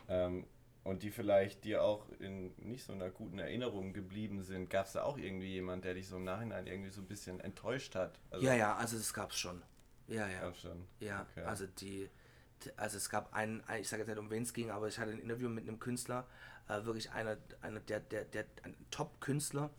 Ähm, 0.10 0.46
und 0.86 1.04
die 1.04 1.12
vielleicht 1.12 1.64
dir 1.66 1.84
auch 1.84 2.08
in 2.20 2.54
nicht 2.58 2.86
so 2.86 2.94
einer 2.94 3.10
guten 3.10 3.40
Erinnerung 3.40 3.92
geblieben 3.92 4.42
sind. 4.44 4.70
Gab 4.70 4.86
es 4.86 4.94
da 4.94 5.04
auch 5.04 5.18
irgendwie 5.18 5.48
jemand, 5.52 5.84
der 5.84 5.96
dich 5.96 6.08
so 6.08 6.16
im 6.16 6.24
Nachhinein 6.24 6.68
irgendwie 6.68 6.92
so 6.92 7.02
ein 7.02 7.08
bisschen 7.08 7.40
enttäuscht 7.42 7.96
hat? 7.96 8.20
Also, 8.30 8.46
ja, 8.46 8.54
ja, 8.54 8.76
also 8.76 8.96
das 8.98 9.14
gab's 9.14 9.38
schon. 9.38 9.62
Ja, 10.08 10.28
ja. 10.30 10.40
Gab's 10.42 10.62
schon. 10.62 10.88
Ja, 11.00 11.26
Okay. 11.32 11.46
also 11.46 11.66
die, 11.66 12.10
also 12.78 12.98
es 12.98 13.10
gab 13.10 13.34
einen, 13.34 13.62
ein- 13.66 13.82
ich 13.82 13.90
sage 13.90 14.04
jetzt 14.04 14.10
nicht, 14.10 14.20
um 14.20 14.30
wen 14.30 14.44
es 14.44 14.54
ging, 14.54 14.70
aber 14.70 14.88
ich 14.88 15.00
hatte 15.00 15.12
ein 15.12 15.20
Interview 15.20 15.50
mit 15.50 15.68
einem 15.68 15.80
Künstler, 15.80 16.28
äh, 16.70 16.84
wirklich 16.86 17.12
einer, 17.12 17.38
einer 17.62 17.80
der, 17.80 18.00
der, 18.02 18.26
der, 18.26 18.46
ein 18.64 18.76
Top-Künstler. 18.92 19.72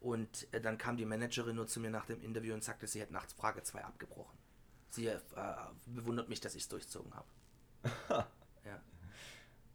Und 0.00 0.48
äh, 0.52 0.60
dann 0.60 0.78
kam 0.78 0.96
die 0.96 1.04
Managerin 1.06 1.54
nur 1.56 1.68
zu 1.68 1.78
mir 1.80 1.90
nach 1.90 2.06
dem 2.06 2.20
Interview 2.22 2.54
und 2.54 2.64
sagte, 2.64 2.86
sie 2.88 3.00
hätte 3.00 3.12
nachts 3.12 3.32
Frage 3.34 3.62
2 3.62 3.84
abgebrochen. 3.84 4.36
Sie 4.90 5.06
äh, 5.06 5.18
bewundert 5.86 6.28
mich, 6.28 6.40
dass 6.40 6.56
ich 6.56 6.62
es 6.62 6.68
durchzogen 6.68 7.12
habe. 7.14 7.28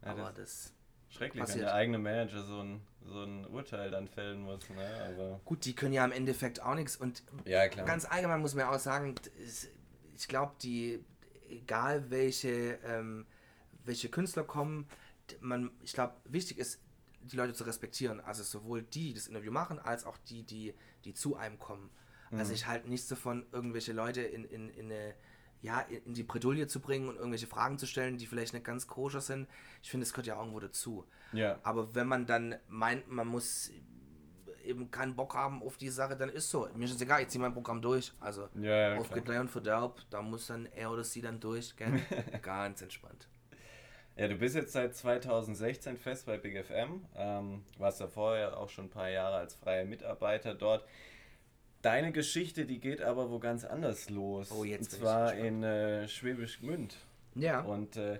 ja. 0.05 0.11
Aber 0.11 0.31
das 0.31 0.35
das. 0.35 0.73
schrecklich, 1.09 1.41
passiert. 1.41 1.59
wenn 1.59 1.65
der 1.65 1.75
eigene 1.75 1.97
Manager 1.97 2.43
so 2.43 2.61
ein, 2.61 2.81
so 3.03 3.23
ein 3.23 3.45
Urteil 3.47 3.91
dann 3.91 4.07
fällen 4.07 4.41
muss. 4.41 4.69
Ne? 4.69 5.13
Aber 5.13 5.41
Gut, 5.45 5.65
die 5.65 5.73
können 5.73 5.93
ja 5.93 6.05
im 6.05 6.11
Endeffekt 6.11 6.61
auch 6.61 6.75
nichts. 6.75 6.95
Und 6.95 7.23
ja, 7.45 7.67
ganz 7.67 8.05
allgemein 8.05 8.41
muss 8.41 8.55
man 8.55 8.65
auch 8.65 8.79
sagen, 8.79 9.15
ich 10.15 10.27
glaube, 10.27 10.53
die, 10.61 11.03
egal 11.49 12.09
welche, 12.09 12.79
ähm, 12.85 13.25
welche 13.83 14.09
Künstler 14.09 14.43
kommen, 14.43 14.87
man, 15.39 15.71
ich 15.81 15.93
glaube, 15.93 16.13
wichtig 16.25 16.59
ist, 16.59 16.79
die 17.21 17.35
Leute 17.35 17.53
zu 17.53 17.63
respektieren. 17.63 18.21
Also 18.21 18.43
sowohl 18.43 18.83
die, 18.83 19.07
die 19.07 19.13
das 19.15 19.27
Interview 19.27 19.51
machen, 19.51 19.79
als 19.79 20.05
auch 20.05 20.17
die, 20.29 20.43
die, 20.43 20.75
die 21.03 21.13
zu 21.13 21.35
einem 21.35 21.59
kommen. 21.59 21.89
Also 22.31 22.53
ich 22.53 22.67
halte 22.67 22.89
nichts 22.89 23.07
davon, 23.07 23.45
irgendwelche 23.51 23.93
Leute 23.93 24.21
in, 24.21 24.43
in, 24.45 24.69
in 24.69 24.91
eine 24.91 25.15
ja, 25.65 25.79
in 25.81 26.13
die 26.13 26.23
Bredouille 26.23 26.67
zu 26.67 26.79
bringen 26.79 27.09
und 27.09 27.15
irgendwelche 27.15 27.47
Fragen 27.47 27.77
zu 27.79 27.87
stellen, 27.87 28.17
die 28.17 28.27
vielleicht 28.27 28.53
nicht 28.53 28.65
ganz 28.65 28.85
koscher 28.85 29.21
sind. 29.21 29.47
Ich 29.81 29.89
finde, 29.89 30.05
das 30.05 30.13
gehört 30.13 30.27
ja 30.27 30.37
irgendwo 30.37 30.59
dazu. 30.59 31.05
ja. 31.33 31.59
Aber 31.63 31.95
wenn 31.95 32.07
man 32.07 32.25
dann 32.25 32.55
meint, 32.67 33.09
man 33.09 33.27
muss 33.27 33.71
eben 34.63 34.91
keinen 34.91 35.15
Bock 35.15 35.33
haben 35.33 35.63
auf 35.63 35.77
die 35.77 35.89
Sache, 35.89 36.15
dann 36.15 36.29
ist 36.29 36.49
so. 36.49 36.67
Mir 36.75 36.85
ist 36.85 36.95
es 36.95 37.01
egal, 37.01 37.21
ich 37.21 37.29
ziehe 37.29 37.41
mein 37.41 37.53
Programm 37.53 37.81
durch. 37.81 38.13
Also 38.19 38.47
Ja, 38.55 38.93
ja, 38.93 38.97
auf. 38.97 39.09
Gedeih 39.09 39.39
und 39.39 39.49
Verderb, 39.49 40.01
da 40.09 40.21
muss 40.21 40.47
dann 40.47 40.67
er 40.67 40.91
oder 40.91 41.03
sie 41.03 41.21
dann 41.21 41.39
durch, 41.39 41.75
gell? 41.75 41.99
Ganz 42.41 42.81
entspannt. 42.81 43.27
Ja, 44.15 44.27
du 44.27 44.35
bist 44.35 44.55
jetzt 44.55 44.71
seit 44.71 44.95
2016 44.95 45.97
fest 45.97 46.25
bei 46.25 46.37
Big 46.37 46.63
FM, 46.63 47.05
ähm, 47.15 47.63
warst 47.77 47.99
ja 47.99 48.07
auch 48.55 48.69
schon 48.69 48.85
ein 48.85 48.89
paar 48.89 49.09
Jahre 49.09 49.37
als 49.37 49.55
freier 49.55 49.83
Mitarbeiter 49.83 50.55
dort. 50.55 50.85
Deine 51.85 52.11
Geschichte, 52.11 52.65
die 52.65 52.79
geht 52.79 52.99
aber 53.03 53.29
wo 53.29 53.37
ganz 53.37 53.63
anders 53.63 54.09
los. 54.09 54.49
Oh, 54.49 54.63
jetzt 54.63 54.93
Und 54.93 55.01
zwar 55.01 55.35
in 55.35 55.61
äh, 55.61 56.07
Schwäbisch 56.07 56.59
Gmünd. 56.59 56.97
Ja. 57.35 57.61
Und 57.61 57.95
äh, 57.95 58.19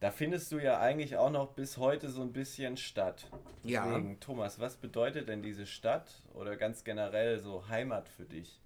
da 0.00 0.10
findest 0.10 0.50
du 0.50 0.58
ja 0.58 0.80
eigentlich 0.80 1.16
auch 1.16 1.30
noch 1.30 1.52
bis 1.52 1.76
heute 1.76 2.10
so 2.10 2.20
ein 2.20 2.32
bisschen 2.32 2.76
Stadt. 2.76 3.30
Ja. 3.62 3.86
Deswegen, 3.86 4.18
Thomas, 4.18 4.58
was 4.58 4.76
bedeutet 4.76 5.28
denn 5.28 5.40
diese 5.40 5.66
Stadt 5.66 6.10
oder 6.32 6.56
ganz 6.56 6.82
generell 6.82 7.38
so 7.38 7.68
Heimat 7.68 8.08
für 8.08 8.24
dich? 8.24 8.60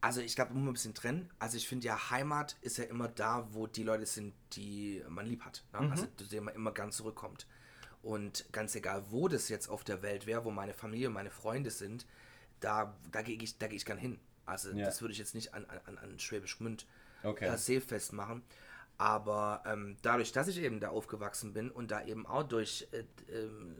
Also 0.00 0.22
ich 0.22 0.36
glaube, 0.36 0.54
muss 0.54 0.62
man 0.62 0.70
ein 0.70 0.72
bisschen 0.72 0.94
trennen. 0.94 1.28
Also 1.38 1.58
ich 1.58 1.68
finde 1.68 1.86
ja, 1.86 2.10
Heimat 2.10 2.56
ist 2.62 2.78
ja 2.78 2.84
immer 2.84 3.08
da, 3.08 3.46
wo 3.50 3.66
die 3.66 3.82
Leute 3.82 4.06
sind, 4.06 4.32
die 4.54 5.04
man 5.10 5.26
lieb 5.26 5.42
hat. 5.42 5.62
Ne? 5.74 5.90
Also 5.90 6.06
zu 6.16 6.24
denen 6.24 6.46
man 6.46 6.54
immer 6.54 6.72
gern 6.72 6.92
zurückkommt. 6.92 7.46
Und 8.04 8.44
ganz 8.52 8.74
egal, 8.74 9.02
wo 9.10 9.28
das 9.28 9.48
jetzt 9.48 9.68
auf 9.68 9.82
der 9.82 10.02
Welt 10.02 10.26
wäre, 10.26 10.44
wo 10.44 10.50
meine 10.50 10.74
Familie 10.74 11.08
und 11.08 11.14
meine 11.14 11.30
Freunde 11.30 11.70
sind, 11.70 12.06
da, 12.60 12.94
da 13.10 13.22
gehe 13.22 13.36
ich, 13.40 13.56
da 13.58 13.66
geh 13.66 13.76
ich 13.76 13.86
gern 13.86 13.96
hin. 13.96 14.20
Also 14.44 14.70
Ja. 14.72 14.84
das 14.84 15.00
würde 15.00 15.12
ich 15.12 15.18
jetzt 15.18 15.34
nicht 15.34 15.54
an, 15.54 15.64
an, 15.86 15.96
an 15.96 16.18
Schwäbisch 16.18 16.58
Gmünd 16.58 16.86
Okay. 17.22 17.46
per 17.46 17.56
se 17.56 17.80
festmachen. 17.80 18.42
Aber 18.98 19.62
ähm, 19.66 19.96
dadurch, 20.02 20.32
dass 20.32 20.48
ich 20.48 20.58
eben 20.58 20.80
da 20.80 20.90
aufgewachsen 20.90 21.54
bin 21.54 21.70
und 21.70 21.90
da 21.90 22.04
eben 22.04 22.26
auch 22.26 22.42
durch 22.42 22.86
äh, 22.92 23.04
ähm, 23.32 23.74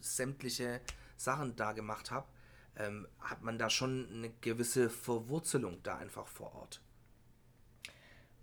sämtliche 0.00 0.82
Sachen 1.16 1.56
da 1.56 1.72
gemacht 1.72 2.10
habe, 2.10 2.28
ähm, 2.76 3.08
hat 3.18 3.42
man 3.42 3.58
da 3.58 3.70
schon 3.70 4.08
eine 4.12 4.30
gewisse 4.42 4.90
Verwurzelung 4.90 5.82
da 5.82 5.96
einfach 5.96 6.26
vor 6.28 6.54
Ort. 6.54 6.82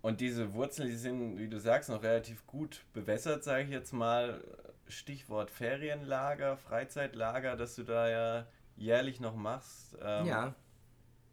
Und 0.02 0.20
diese 0.20 0.52
Wurzeln, 0.52 0.88
die 0.88 0.96
sind, 0.96 1.38
wie 1.38 1.48
du 1.48 1.58
sagst, 1.60 1.88
noch 1.88 2.02
relativ 2.02 2.44
gut 2.46 2.84
bewässert, 2.92 3.44
sage 3.44 3.64
ich 3.64 3.70
jetzt 3.70 3.92
mal. 3.92 4.42
Stichwort 4.88 5.50
Ferienlager, 5.50 6.56
Freizeitlager, 6.56 7.56
das 7.56 7.74
du 7.74 7.82
da 7.84 8.08
ja 8.08 8.46
jährlich 8.76 9.20
noch 9.20 9.34
machst. 9.34 9.96
Ähm, 10.00 10.26
ja, 10.26 10.54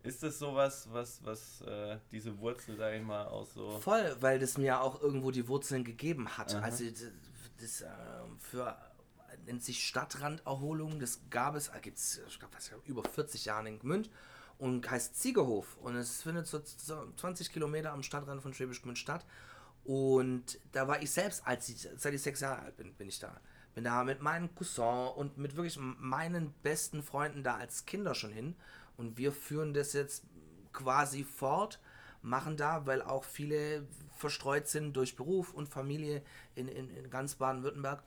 Ist 0.04 0.24
das 0.24 0.40
sowas, 0.40 0.88
was, 0.92 1.24
was 1.24 1.62
äh, 1.62 1.98
diese 2.12 2.38
Wurzel, 2.40 2.78
sage 2.78 2.98
ich 2.98 3.04
mal, 3.04 3.28
auch 3.28 3.46
so. 3.46 3.80
voll, 3.80 4.16
weil 4.20 4.40
das 4.40 4.58
mir 4.58 4.82
auch 4.82 5.02
irgendwo 5.02 5.32
die 5.32 5.48
Wurzeln 5.48 5.84
gegeben 5.84 6.38
hat. 6.38 6.56
Aha. 6.56 6.64
Also 6.64 6.86
das, 6.90 7.12
das 7.60 7.82
ähm, 7.82 8.38
für 8.40 8.76
nennt 9.46 9.64
sich 9.64 9.86
Stadtranderholung, 9.86 11.00
das 11.00 11.22
gab 11.30 11.56
es, 11.56 11.72
gibt 11.82 11.98
es, 11.98 12.22
ich 12.28 12.40
glaube, 12.40 12.56
über 12.86 13.04
40 13.04 13.46
Jahre 13.46 13.68
in 13.68 13.80
Gmünd 13.80 14.10
und 14.58 14.90
heißt 14.90 15.20
Ziegerhof 15.20 15.78
und 15.82 15.96
es 15.96 16.22
findet 16.22 16.48
so 16.48 16.62
20 17.18 17.52
Kilometer 17.52 17.92
am 17.92 18.04
Stadtrand 18.04 18.42
von 18.42 18.54
Schwäbisch 18.54 18.82
Gmünd 18.82 18.98
statt 18.98 19.26
und 19.86 20.60
da 20.72 20.88
war 20.88 21.02
ich 21.02 21.12
selbst, 21.12 21.46
als 21.46 21.68
ich, 21.70 21.88
seit 21.98 22.14
ich 22.14 22.22
sechs 22.22 22.40
Jahre 22.40 22.62
alt 22.62 22.78
bin, 22.78 22.94
bin 22.94 23.10
ich 23.10 23.20
da. 23.20 23.40
Bin 23.76 23.84
da 23.84 24.04
mit 24.04 24.22
meinem 24.22 24.54
Cousin 24.56 25.08
und 25.16 25.38
mit 25.38 25.56
wirklich 25.56 25.78
meinen 25.80 26.54
besten 26.62 27.04
Freunden 27.04 27.44
da 27.44 27.58
als 27.58 27.86
Kinder 27.86 28.14
schon 28.16 28.32
hin. 28.32 28.56
Und 28.98 29.18
wir 29.18 29.32
führen 29.32 29.74
das 29.74 29.94
jetzt 29.94 30.24
quasi 30.72 31.24
fort, 31.24 31.80
machen 32.22 32.56
da, 32.56 32.86
weil 32.86 33.02
auch 33.02 33.24
viele 33.24 33.86
verstreut 34.16 34.68
sind 34.68 34.96
durch 34.96 35.16
Beruf 35.16 35.54
und 35.54 35.68
Familie 35.68 36.22
in, 36.56 36.68
in, 36.68 36.90
in 36.92 37.10
ganz 37.10 37.36
Baden-Württemberg. 37.36 38.04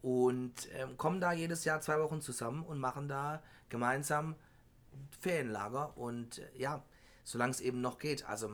Und 0.00 0.54
ähm, 0.72 0.96
kommen 0.96 1.20
da 1.20 1.32
jedes 1.32 1.64
Jahr 1.64 1.80
zwei 1.80 2.00
Wochen 2.00 2.22
zusammen 2.22 2.62
und 2.62 2.78
machen 2.78 3.08
da 3.08 3.42
gemeinsam 3.68 4.36
Ferienlager. 5.20 5.96
Und 5.98 6.38
äh, 6.38 6.48
ja, 6.56 6.82
solange 7.24 7.50
es 7.50 7.60
eben 7.60 7.80
noch 7.80 7.98
geht. 7.98 8.24
Also 8.26 8.50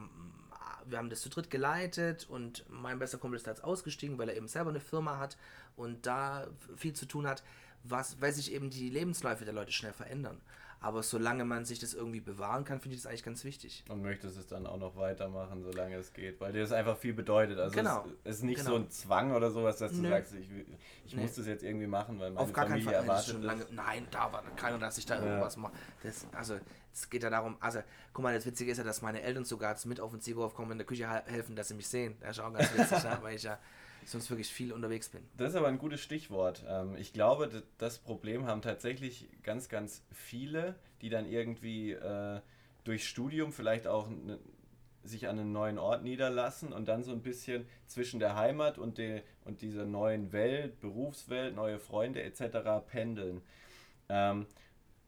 wir 0.89 0.99
haben 0.99 1.11
das 1.11 1.21
zu 1.21 1.29
dritt 1.29 1.51
geleitet 1.51 2.27
und 2.29 2.65
mein 2.69 2.99
bester 2.99 3.19
Kumpel 3.19 3.37
ist 3.37 3.47
da 3.47 3.51
jetzt 3.51 3.65
ausgestiegen, 3.65 4.19
weil 4.19 4.29
er 4.29 4.37
eben 4.37 4.49
selber 4.49 4.71
eine 4.71 4.81
Firma 4.81 5.19
hat 5.19 5.37
und 5.77 6.07
da 6.07 6.47
viel 6.77 6.95
zu 6.95 7.07
tun 7.07 7.27
hat, 7.27 7.43
was, 7.85 8.21
weil 8.21 8.33
sich 8.33 8.53
eben 8.53 8.71
die 8.71 8.89
Lebensläufe 8.89 9.45
der 9.45 9.55
Leute 9.55 9.73
schnell 9.73 9.93
verändern. 9.93 10.41
Aber 10.81 11.03
solange 11.03 11.45
man 11.45 11.65
sich 11.65 11.79
das 11.79 11.95
irgendwie 11.95 12.21
bewahren 12.21 12.65
kann, 12.65 12.81
finde 12.81 12.97
ich 12.97 13.03
das 13.03 13.11
eigentlich 13.11 13.23
ganz 13.25 13.43
wichtig. 13.45 13.83
Und 13.89 14.03
möchtest 14.03 14.37
es 14.39 14.47
dann 14.47 14.67
auch 14.67 14.77
noch 14.77 14.95
weitermachen, 14.97 15.63
solange 15.63 15.97
es 15.97 16.13
geht, 16.13 16.41
weil 16.41 16.53
dir 16.53 16.61
das 16.61 16.71
einfach 16.73 16.97
viel 16.97 17.15
bedeutet. 17.15 17.59
Also 17.59 17.75
Genau. 17.75 18.05
es 18.25 18.37
ist 18.37 18.43
nicht 18.45 18.59
Genau. 18.59 18.71
so 18.71 18.77
ein 18.77 18.91
Zwang 18.91 19.33
oder 19.35 19.51
sowas, 19.51 19.79
dass 19.79 19.93
du 19.93 20.03
Nö. 20.03 20.11
sagst, 20.11 20.35
ich, 20.35 20.49
ich 21.07 21.17
muss 21.17 21.35
das 21.35 21.47
jetzt 21.47 21.65
irgendwie 21.65 21.87
machen, 21.87 22.21
weil 22.21 22.31
meine 22.31 22.41
Auf 22.41 22.53
gar 22.53 22.67
keinen 22.67 22.83
Familie 22.83 22.99
Fall. 22.99 23.07
Das 23.07 23.27
ist 23.27 23.33
erwartet 23.33 23.33
schon 23.33 23.43
lange, 23.43 23.67
nein, 23.73 24.07
da 24.11 24.33
war 24.33 24.43
keiner, 24.55 24.79
dass 24.79 24.99
ich 24.99 25.07
da 25.07 25.19
irgendwas 25.21 25.57
mache. 25.57 25.73
Das, 26.03 26.27
also, 26.33 26.59
es 26.93 27.11
geht 27.11 27.23
ja 27.23 27.31
darum, 27.31 27.57
also, 27.61 27.81
guck 28.13 28.23
mal, 28.23 28.35
das 28.35 28.47
Witzige 28.47 28.71
ist 28.71 28.79
ja, 28.79 28.85
dass 28.85 29.03
meine 29.03 29.23
Eltern 29.23 29.45
sogar 29.45 29.77
mit 29.87 29.99
auf 30.01 30.11
den 30.11 30.21
Ziegerhof 30.21 30.55
kommen 30.55 30.73
in 30.73 30.79
der 30.79 30.87
Küche 30.87 31.11
hel- 31.11 31.23
helfen, 31.27 31.57
dass 31.57 31.69
sie 31.69 31.75
mich 31.75 31.89
sehen. 31.89 32.17
Das 32.21 32.37
ist 32.37 32.45
auch 32.45 32.53
ganz 32.53 32.73
witzig, 32.75 33.03
ja, 33.03 33.19
weil 33.23 33.35
ich 33.37 33.43
ja 33.43 33.59
sonst 34.11 34.31
wirklich 34.31 34.49
viel 34.49 34.73
unterwegs 34.73 35.09
bin. 35.09 35.23
Das 35.37 35.51
ist 35.51 35.57
aber 35.57 35.69
ein 35.69 35.79
gutes 35.79 36.01
Stichwort. 36.01 36.65
Ähm, 36.69 36.97
Ich 36.97 37.13
glaube, 37.13 37.63
das 37.79 37.99
Problem 37.99 38.47
haben 38.47 38.63
tatsächlich 38.63 39.29
ganz, 39.43 39.69
ganz 39.69 40.03
viele, 40.13 40.77
die 41.03 41.09
dann 41.09 41.27
irgendwie 41.27 41.93
äh, 41.93 42.41
durch 42.85 43.09
Studium 43.09 43.53
vielleicht 43.53 43.87
auch 43.87 44.09
sich 45.03 45.29
an 45.29 45.39
einen 45.39 45.53
neuen 45.53 45.79
Ort 45.79 46.03
niederlassen 46.03 46.73
und 46.73 46.89
dann 46.89 47.03
so 47.03 47.13
ein 47.13 47.23
bisschen 47.23 47.67
zwischen 47.87 48.21
der 48.21 48.37
Heimat 48.37 48.79
und, 48.79 48.99
der, 48.99 49.23
und 49.45 49.63
dieser 49.63 49.85
neuen 49.85 50.33
Welt, 50.33 50.81
Berufswelt, 50.81 51.55
neue 51.55 51.79
Freunde 51.79 52.23
etc. 52.23 52.87
pendeln. 52.87 53.43
Ähm, 54.09 54.47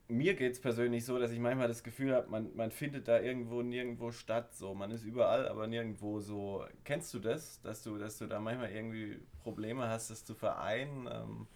mir 0.09 0.35
geht 0.35 0.53
es 0.55 0.61
persönlich 0.61 1.05
so, 1.05 1.19
dass 1.19 1.31
ich 1.31 1.39
manchmal 1.39 1.69
das 1.69 1.83
Gefühl 1.83 2.15
habe, 2.15 2.29
man, 2.29 2.55
man 2.57 2.71
findet 2.71 3.09
da 3.09 3.21
irgendwo 3.21 3.63
nirgendwo 3.63 4.11
statt. 4.11 4.55
So, 4.55 4.75
man 4.75 4.91
ist 4.91 5.05
überall, 5.05 5.47
aber 5.49 5.67
nirgendwo 5.67 6.21
so. 6.21 6.65
Kennst 6.85 7.13
du 7.15 7.19
das, 7.19 7.61
dass 7.63 7.83
du, 7.83 7.99
dass 7.99 8.19
du 8.19 8.27
da 8.27 8.41
manchmal 8.41 8.71
irgendwie 8.71 9.21
Probleme 9.43 9.89
hast, 9.89 10.11
das 10.11 10.25
zu 10.25 10.35
vereinen? 10.35 11.09
Ähm, 11.13 11.47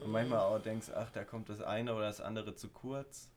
und 0.00 0.10
manchmal 0.10 0.40
auch 0.40 0.60
denkst, 0.60 0.88
ach, 0.94 1.10
da 1.10 1.24
kommt 1.24 1.48
das 1.48 1.60
eine 1.60 1.94
oder 1.94 2.06
das 2.06 2.20
andere 2.20 2.54
zu 2.56 2.68
kurz. 2.68 3.30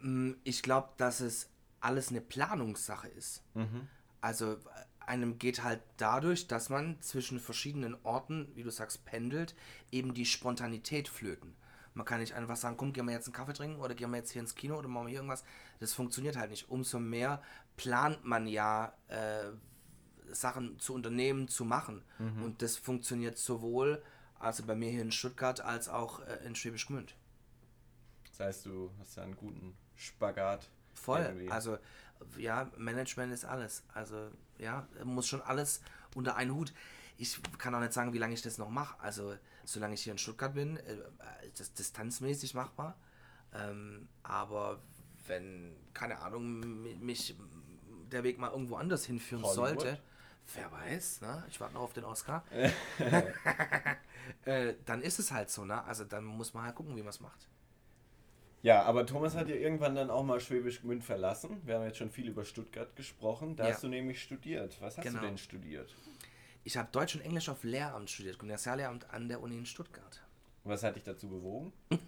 Mm, 0.00 0.32
Ich 0.44 0.62
glaube, 0.62 0.90
dass 0.98 1.20
es 1.20 1.50
alles 1.80 2.10
eine 2.10 2.20
Planungssache 2.20 3.08
ist. 3.08 3.42
Mhm. 3.54 3.88
Also, 4.20 4.56
einem 5.00 5.38
geht 5.38 5.64
halt 5.64 5.80
dadurch, 5.96 6.46
dass 6.46 6.68
man 6.68 7.00
zwischen 7.00 7.40
verschiedenen 7.40 7.96
Orten, 8.04 8.52
wie 8.54 8.62
du 8.62 8.70
sagst, 8.70 9.04
pendelt, 9.04 9.56
eben 9.90 10.14
die 10.14 10.26
Spontanität 10.26 11.08
flöten. 11.08 11.56
Man 11.94 12.06
kann 12.06 12.20
nicht 12.20 12.34
einfach 12.34 12.56
sagen, 12.56 12.76
komm, 12.76 12.92
gehen 12.92 13.06
wir 13.06 13.12
jetzt 13.12 13.26
einen 13.26 13.34
Kaffee 13.34 13.52
trinken 13.52 13.80
oder 13.80 13.94
gehen 13.94 14.10
wir 14.10 14.16
jetzt 14.16 14.30
hier 14.30 14.40
ins 14.40 14.54
Kino 14.54 14.78
oder 14.78 14.88
machen 14.88 15.06
wir 15.06 15.10
hier 15.10 15.18
irgendwas. 15.18 15.44
Das 15.80 15.92
funktioniert 15.92 16.36
halt 16.36 16.50
nicht. 16.50 16.70
Umso 16.70 16.98
mehr 16.98 17.42
plant 17.76 18.24
man 18.24 18.46
ja 18.46 18.92
äh, 19.08 19.50
Sachen 20.30 20.78
zu 20.78 20.94
unternehmen, 20.94 21.48
zu 21.48 21.64
machen. 21.64 22.02
Und 22.42 22.62
das 22.62 22.76
funktioniert 22.76 23.36
sowohl 23.36 24.02
also 24.42 24.64
bei 24.64 24.74
mir 24.74 24.90
hier 24.90 25.02
in 25.02 25.12
Stuttgart 25.12 25.60
als 25.60 25.88
auch 25.88 26.20
äh, 26.20 26.44
in 26.44 26.56
Schwäbisch 26.56 26.86
Gmünd. 26.88 27.14
Das 28.28 28.40
heißt, 28.40 28.66
du 28.66 28.90
hast 28.98 29.16
da 29.16 29.22
einen 29.22 29.36
guten 29.36 29.76
Spagat. 29.94 30.68
Voll. 30.94 31.20
irgendwie. 31.20 31.48
Also, 31.48 31.78
ja, 32.36 32.68
Management 32.76 33.32
ist 33.32 33.44
alles. 33.44 33.84
Also, 33.94 34.30
ja, 34.58 34.88
muss 35.04 35.28
schon 35.28 35.42
alles 35.42 35.80
unter 36.14 36.34
einen 36.34 36.54
Hut. 36.54 36.72
Ich 37.22 37.40
kann 37.58 37.72
auch 37.74 37.80
nicht 37.80 37.92
sagen, 37.92 38.12
wie 38.12 38.18
lange 38.18 38.34
ich 38.34 38.42
das 38.42 38.58
noch 38.58 38.68
mache. 38.68 38.98
Also, 39.00 39.36
solange 39.64 39.94
ich 39.94 40.02
hier 40.02 40.12
in 40.12 40.18
Stuttgart 40.18 40.54
bin, 40.54 40.76
äh, 40.76 40.96
ist 41.46 41.60
das 41.60 41.72
distanzmäßig 41.72 42.54
machbar. 42.54 42.98
Ähm, 43.54 44.08
aber 44.24 44.80
wenn, 45.28 45.76
keine 45.94 46.18
Ahnung, 46.18 46.82
mi- 46.82 46.96
mich 46.96 47.36
der 48.10 48.24
Weg 48.24 48.38
mal 48.38 48.50
irgendwo 48.50 48.74
anders 48.74 49.04
hinführen 49.04 49.44
Hollywood? 49.44 49.80
sollte, 49.82 50.00
wer 50.54 50.72
weiß, 50.72 51.20
ne? 51.20 51.44
Ich 51.48 51.60
warte 51.60 51.74
noch 51.74 51.82
auf 51.82 51.92
den 51.92 52.04
Oscar. 52.04 52.42
äh, 54.44 54.74
dann 54.84 55.00
ist 55.02 55.18
es 55.20 55.30
halt 55.30 55.50
so, 55.50 55.64
ne? 55.64 55.82
Also, 55.84 56.04
dann 56.04 56.24
muss 56.24 56.54
man 56.54 56.64
halt 56.64 56.74
gucken, 56.74 56.96
wie 56.96 57.02
man 57.02 57.10
es 57.10 57.20
macht. 57.20 57.48
Ja, 58.62 58.82
aber 58.82 59.06
Thomas 59.06 59.34
hat 59.34 59.48
ja 59.48 59.56
irgendwann 59.56 59.94
dann 59.96 60.08
auch 60.10 60.22
mal 60.24 60.38
Schwäbisch 60.40 60.82
Gmünd 60.82 61.02
verlassen. 61.04 61.60
Wir 61.64 61.76
haben 61.76 61.84
jetzt 61.84 61.98
schon 61.98 62.10
viel 62.10 62.28
über 62.28 62.44
Stuttgart 62.44 62.94
gesprochen. 62.94 63.56
Da 63.56 63.64
Ja. 63.68 63.74
hast 63.74 63.82
du 63.82 63.88
nämlich 63.88 64.22
studiert. 64.22 64.76
Was 64.80 64.96
hast 64.96 65.04
Genau. 65.04 65.20
du 65.20 65.26
denn 65.26 65.38
studiert? 65.38 65.94
Ich 66.64 66.76
habe 66.76 66.88
Deutsch 66.92 67.14
und 67.16 67.22
Englisch 67.22 67.48
auf 67.48 67.64
Lehramt 67.64 68.10
studiert, 68.10 68.38
Gymnasiallehramt 68.38 69.10
an 69.10 69.28
der 69.28 69.40
Uni 69.40 69.58
in 69.58 69.66
Stuttgart. 69.66 70.22
Was 70.64 70.82
hat 70.82 70.96
dich 70.96 71.04
dazu 71.04 71.28
bewogen? 71.28 71.72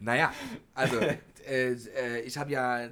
Naja, 0.00 0.32
also 0.74 0.98
äh, 1.00 1.72
äh, 1.72 2.20
ich 2.20 2.36
habe 2.36 2.50
ja 2.52 2.88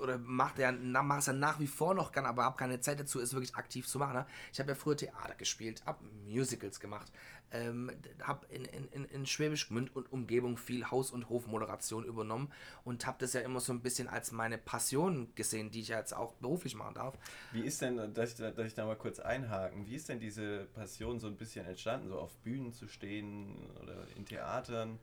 oder 0.00 0.18
macht 0.18 0.58
ja 0.58 0.72
na, 0.72 1.02
mach 1.02 1.18
es 1.18 1.26
ja 1.26 1.32
nach 1.32 1.60
wie 1.60 1.66
vor 1.66 1.94
noch 1.94 2.12
gern, 2.12 2.26
aber 2.26 2.44
habe 2.44 2.56
keine 2.56 2.80
Zeit 2.80 3.00
dazu, 3.00 3.20
es 3.20 3.32
wirklich 3.32 3.54
aktiv 3.54 3.86
zu 3.86 3.98
machen. 3.98 4.14
Ne? 4.14 4.26
Ich 4.52 4.60
habe 4.60 4.70
ja 4.70 4.74
früher 4.74 4.96
Theater 4.96 5.34
gespielt, 5.34 5.82
habe 5.86 6.04
Musicals 6.26 6.80
gemacht, 6.80 7.10
ähm, 7.52 7.90
habe 8.22 8.46
in, 8.46 8.64
in, 8.64 8.88
in, 8.88 9.04
in 9.06 9.26
Schwäbisch 9.26 9.68
Gmünd 9.68 9.94
und 9.94 10.12
Umgebung 10.12 10.56
viel 10.56 10.90
Haus- 10.90 11.10
und 11.10 11.28
Hofmoderation 11.28 12.04
übernommen 12.04 12.52
und 12.84 13.06
habe 13.06 13.18
das 13.20 13.32
ja 13.32 13.40
immer 13.40 13.60
so 13.60 13.72
ein 13.72 13.80
bisschen 13.80 14.08
als 14.08 14.32
meine 14.32 14.58
Passion 14.58 15.32
gesehen, 15.34 15.70
die 15.70 15.80
ich 15.80 15.88
ja 15.88 15.98
jetzt 15.98 16.14
auch 16.14 16.34
beruflich 16.34 16.74
machen 16.74 16.94
darf. 16.94 17.18
Wie 17.52 17.62
ist 17.62 17.80
denn, 17.82 18.14
dass 18.14 18.30
ich, 18.30 18.36
da, 18.36 18.50
dass 18.50 18.66
ich 18.66 18.74
da 18.74 18.86
mal 18.86 18.96
kurz 18.96 19.18
einhaken, 19.20 19.86
wie 19.86 19.96
ist 19.96 20.08
denn 20.08 20.20
diese 20.20 20.66
Passion 20.74 21.18
so 21.18 21.26
ein 21.26 21.36
bisschen 21.36 21.66
entstanden, 21.66 22.08
so 22.08 22.18
auf 22.18 22.36
Bühnen 22.38 22.72
zu 22.72 22.88
stehen 22.88 23.70
oder 23.82 24.06
in 24.16 24.24
Theatern? 24.24 24.98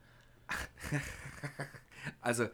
Also, 2.21 2.49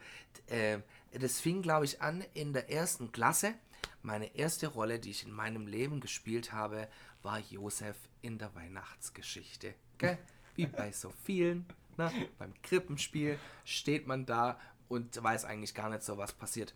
äh, 0.46 0.78
das 1.18 1.40
fing, 1.40 1.62
glaube 1.62 1.84
ich, 1.84 2.02
an 2.02 2.24
in 2.34 2.52
der 2.52 2.70
ersten 2.70 3.12
Klasse. 3.12 3.54
Meine 4.02 4.34
erste 4.36 4.66
Rolle, 4.66 4.98
die 4.98 5.10
ich 5.10 5.24
in 5.24 5.32
meinem 5.32 5.66
Leben 5.66 6.00
gespielt 6.00 6.52
habe, 6.52 6.88
war 7.22 7.38
Josef 7.38 7.96
in 8.22 8.38
der 8.38 8.54
Weihnachtsgeschichte. 8.54 9.74
Gell? 9.98 10.18
wie 10.54 10.66
bei 10.66 10.92
so 10.92 11.12
vielen. 11.24 11.66
Ne? 11.96 12.10
Beim 12.38 12.52
Krippenspiel 12.62 13.38
steht 13.64 14.06
man 14.06 14.26
da 14.26 14.58
und 14.88 15.22
weiß 15.22 15.44
eigentlich 15.44 15.74
gar 15.74 15.90
nicht 15.90 16.02
so, 16.02 16.18
was 16.18 16.32
passiert. 16.32 16.74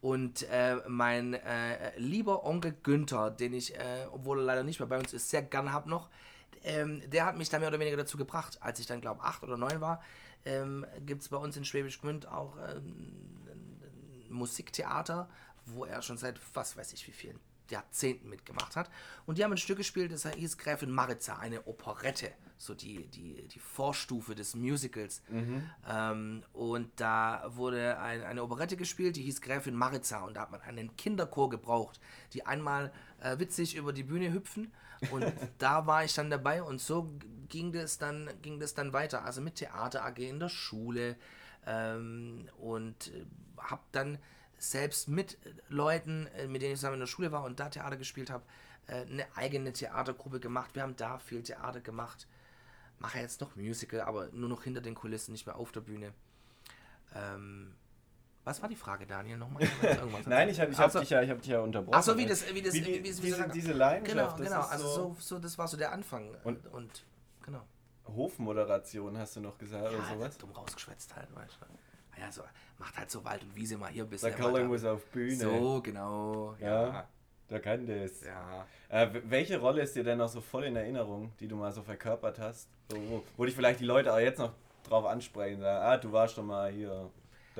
Und 0.00 0.46
äh, 0.50 0.76
mein 0.88 1.34
äh, 1.34 1.98
lieber 1.98 2.44
Onkel 2.44 2.74
Günther, 2.82 3.30
den 3.30 3.52
ich, 3.52 3.74
äh, 3.76 4.06
obwohl 4.10 4.38
er 4.38 4.44
leider 4.44 4.62
nicht 4.62 4.80
mehr 4.80 4.88
bei 4.88 4.98
uns 4.98 5.12
ist, 5.12 5.28
sehr 5.28 5.42
gerne 5.42 5.72
habe 5.72 5.90
noch, 5.90 6.08
ähm, 6.62 7.02
der 7.10 7.26
hat 7.26 7.36
mich 7.36 7.50
da 7.50 7.58
mehr 7.58 7.68
oder 7.68 7.80
weniger 7.80 7.98
dazu 7.98 8.16
gebracht, 8.16 8.58
als 8.60 8.80
ich 8.80 8.86
dann, 8.86 9.00
glaube 9.00 9.22
acht 9.22 9.42
oder 9.42 9.56
neun 9.56 9.80
war, 9.80 10.02
ähm, 10.46 10.86
gibt 11.04 11.22
es 11.22 11.28
bei 11.28 11.36
uns 11.36 11.56
in 11.56 11.64
Schwäbisch 11.66 12.00
Gmünd 12.00 12.26
auch 12.26 12.56
ähm, 12.56 13.39
Musiktheater, 14.30 15.28
wo 15.66 15.84
er 15.84 16.02
schon 16.02 16.18
seit 16.18 16.40
was 16.54 16.76
weiß 16.76 16.92
ich 16.92 17.06
wie 17.06 17.12
vielen 17.12 17.38
Jahrzehnten 17.70 18.28
mitgemacht 18.28 18.76
hat. 18.76 18.90
Und 19.26 19.38
die 19.38 19.44
haben 19.44 19.52
ein 19.52 19.58
Stück 19.58 19.78
gespielt, 19.78 20.12
das 20.12 20.28
hieß 20.28 20.58
Gräfin 20.58 20.90
Maritza, 20.90 21.36
eine 21.36 21.66
Operette, 21.66 22.32
so 22.58 22.74
die, 22.74 23.06
die, 23.08 23.46
die 23.48 23.58
Vorstufe 23.58 24.34
des 24.34 24.54
Musicals. 24.54 25.22
Ähm, 25.88 26.42
und 26.52 26.90
da 26.96 27.44
wurde 27.54 27.98
ein, 27.98 28.22
eine 28.22 28.42
Operette 28.42 28.76
gespielt, 28.76 29.16
die 29.16 29.22
hieß 29.22 29.40
Gräfin 29.40 29.74
Maritza. 29.74 30.24
Und 30.24 30.34
da 30.34 30.42
hat 30.42 30.50
man 30.50 30.60
einen 30.62 30.96
Kinderchor 30.96 31.48
gebraucht, 31.48 32.00
die 32.32 32.44
einmal 32.46 32.92
äh, 33.20 33.38
witzig 33.38 33.76
über 33.76 33.92
die 33.92 34.04
Bühne 34.04 34.32
hüpfen. 34.32 34.72
Und 35.10 35.24
da 35.58 35.86
war 35.86 36.04
ich 36.04 36.14
dann 36.14 36.30
dabei 36.30 36.62
und 36.62 36.80
so 36.80 37.10
ging 37.48 37.72
das 37.72 37.98
dann, 37.98 38.30
ging 38.42 38.60
das 38.60 38.74
dann 38.74 38.92
weiter. 38.92 39.24
Also 39.24 39.40
mit 39.40 39.56
Theater 39.56 40.04
AG 40.04 40.18
in 40.18 40.40
der 40.40 40.48
Schule 40.48 41.16
ähm, 41.66 42.48
und 42.58 43.08
äh, 43.14 43.24
habe 43.58 43.82
dann 43.92 44.18
selbst 44.58 45.08
mit 45.08 45.38
Leuten, 45.68 46.26
äh, 46.36 46.46
mit 46.46 46.62
denen 46.62 46.72
ich 46.74 46.78
zusammen 46.78 46.94
in 46.94 47.00
der 47.00 47.06
Schule 47.06 47.32
war 47.32 47.44
und 47.44 47.60
da 47.60 47.68
Theater 47.68 47.96
gespielt 47.96 48.30
habe, 48.30 48.44
äh, 48.86 49.02
eine 49.06 49.26
eigene 49.36 49.72
Theatergruppe 49.72 50.40
gemacht. 50.40 50.74
Wir 50.74 50.82
haben 50.82 50.96
da 50.96 51.18
viel 51.18 51.42
Theater 51.42 51.80
gemacht. 51.80 52.26
Mache 52.98 53.18
jetzt 53.18 53.40
noch 53.40 53.56
Musical, 53.56 54.02
aber 54.02 54.28
nur 54.32 54.48
noch 54.50 54.62
hinter 54.64 54.82
den 54.82 54.94
Kulissen, 54.94 55.32
nicht 55.32 55.46
mehr 55.46 55.56
auf 55.56 55.72
der 55.72 55.80
Bühne. 55.80 56.12
Ähm, 57.14 57.74
was 58.44 58.60
war 58.62 58.68
die 58.68 58.76
Frage, 58.76 59.06
Daniel? 59.06 59.36
Nochmal? 59.38 59.62
Nein, 60.26 60.48
ich 60.48 60.60
habe 60.60 60.72
ich 60.72 60.78
hab 60.78 60.88
Ach 60.88 60.92
so. 60.92 61.00
dich, 61.00 61.10
ja, 61.10 61.22
ich 61.22 61.30
hab 61.30 61.40
dich 61.40 61.50
ja 61.50 61.60
unterbrochen. 61.60 61.94
Ach 61.96 62.02
so, 62.02 62.16
wie 62.16 62.26
das, 62.26 62.52
wie 62.52 62.62
das, 62.62 62.74
Wie 62.74 62.80
die- 62.80 62.86
wie, 63.04 63.04
wie, 63.04 63.20
diese, 63.20 63.48
diese 63.48 63.72
Leidenschaft. 63.72 64.36
Genau, 64.38 64.48
genau. 64.50 64.62
Also 64.66 64.88
so, 64.88 65.16
so, 65.18 65.38
das 65.38 65.56
war 65.58 65.68
so 65.68 65.76
der 65.76 65.92
Anfang. 65.92 66.34
Und, 66.44 66.66
und 66.68 67.04
genau. 67.42 67.62
Hofmoderation 68.14 69.16
hast 69.18 69.36
du 69.36 69.40
noch 69.40 69.56
gesagt 69.58 69.88
oder 69.88 69.98
Ja, 69.98 70.14
sowas? 70.14 70.38
dumm 70.38 70.50
rausgeschwätzt 70.52 71.14
halt, 71.16 71.28
weißt 71.34 71.58
du. 71.60 71.66
Ah 72.16 72.20
Ja, 72.20 72.32
so, 72.32 72.42
macht 72.78 72.96
halt 72.98 73.10
so 73.10 73.24
Wald 73.24 73.42
und 73.42 73.54
Wiese 73.56 73.76
mal 73.76 73.88
hier 73.90 74.02
ein 74.04 74.06
Der 74.10 74.16
bisschen. 74.16 74.34
Colin 74.34 74.52
weiter. 74.54 74.64
muss 74.66 74.84
auf 74.84 75.04
Bühne. 75.06 75.36
So, 75.36 75.80
genau. 75.82 76.54
Ja, 76.60 76.86
Ja. 76.86 77.08
der 77.48 77.60
kann 77.60 77.86
das. 77.86 78.24
Ja. 78.24 78.66
Äh, 78.88 79.08
welche 79.24 79.58
Rolle 79.58 79.82
ist 79.82 79.94
dir 79.96 80.04
denn 80.04 80.18
noch 80.18 80.28
so 80.28 80.40
voll 80.40 80.64
in 80.64 80.76
Erinnerung, 80.76 81.32
die 81.40 81.46
du 81.48 81.56
mal 81.56 81.72
so 81.72 81.82
verkörpert 81.82 82.38
hast? 82.38 82.68
So, 82.90 82.96
wo, 83.08 83.24
wo 83.36 83.44
dich 83.44 83.54
vielleicht 83.54 83.80
die 83.80 83.84
Leute 83.84 84.12
auch 84.12 84.18
jetzt 84.18 84.38
noch 84.38 84.52
drauf 84.82 85.04
ansprechen, 85.06 85.60
sagen, 85.60 85.84
ah, 85.84 85.96
du 85.96 86.10
warst 86.12 86.36
doch 86.38 86.42
mal 86.42 86.70
hier, 86.72 87.10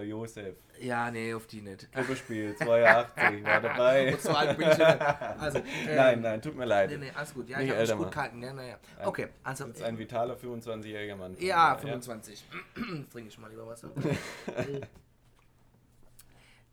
der 0.01 0.09
Josef. 0.09 0.57
Ja, 0.81 1.11
nee, 1.11 1.33
auf 1.35 1.47
die 1.47 1.61
nicht. 1.61 1.93
Gruppespiel, 1.93 2.57
82, 2.57 3.45
war 3.45 3.61
dabei. 3.61 4.17
So 4.21 4.31
alt 4.31 4.57
bin 4.57 4.71
ich 4.71 4.79
nicht. 4.79 5.01
Also, 5.01 5.59
ähm, 5.87 5.97
Nein, 5.97 6.21
nein, 6.23 6.43
tut 6.43 6.57
mir 6.57 6.65
leid. 6.65 6.91
Nee, 6.91 6.97
nee, 6.97 7.11
alles 7.15 7.35
gut. 7.35 7.49
Ja, 7.49 7.59
Nicht 7.59 7.69
ich 7.69 7.77
habe 7.77 7.87
mich 7.87 7.97
gut 7.97 8.13
gehalten. 8.13 8.43
Ja, 8.43 8.53
naja. 8.53 8.79
Okay, 9.05 9.29
also. 9.43 9.67
Das 9.67 9.77
ist 9.77 9.83
ein 9.83 9.99
vitaler 9.99 10.37
25-jähriger 10.37 11.17
Mann. 11.17 11.37
Ja, 11.39 11.75
dir, 11.75 11.83
25. 11.83 12.45
Trinke 13.13 13.29
ich 13.29 13.39
mal 13.39 13.51
lieber 13.51 13.67
Wasser. 13.67 13.91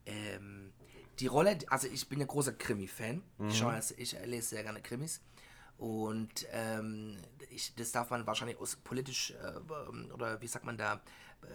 ähm, 0.06 0.74
die 1.20 1.28
Rolle, 1.28 1.58
also 1.70 1.88
ich 1.88 2.08
bin 2.08 2.20
ja 2.20 2.26
großer 2.26 2.54
Krimi-Fan. 2.54 3.22
Ich, 3.50 3.58
schaue, 3.58 3.74
also 3.74 3.94
ich 3.98 4.16
lese 4.26 4.50
sehr 4.50 4.64
gerne 4.64 4.82
Krimis. 4.82 5.22
Und 5.78 6.48
ähm, 6.52 7.18
ich, 7.50 7.74
das 7.76 7.92
darf 7.92 8.10
man 8.10 8.26
wahrscheinlich 8.26 8.60
aus 8.60 8.76
politisch, 8.78 9.32
äh, 9.32 10.12
oder 10.14 10.42
wie 10.42 10.48
sagt 10.48 10.66
man 10.66 10.78
da, 10.78 11.02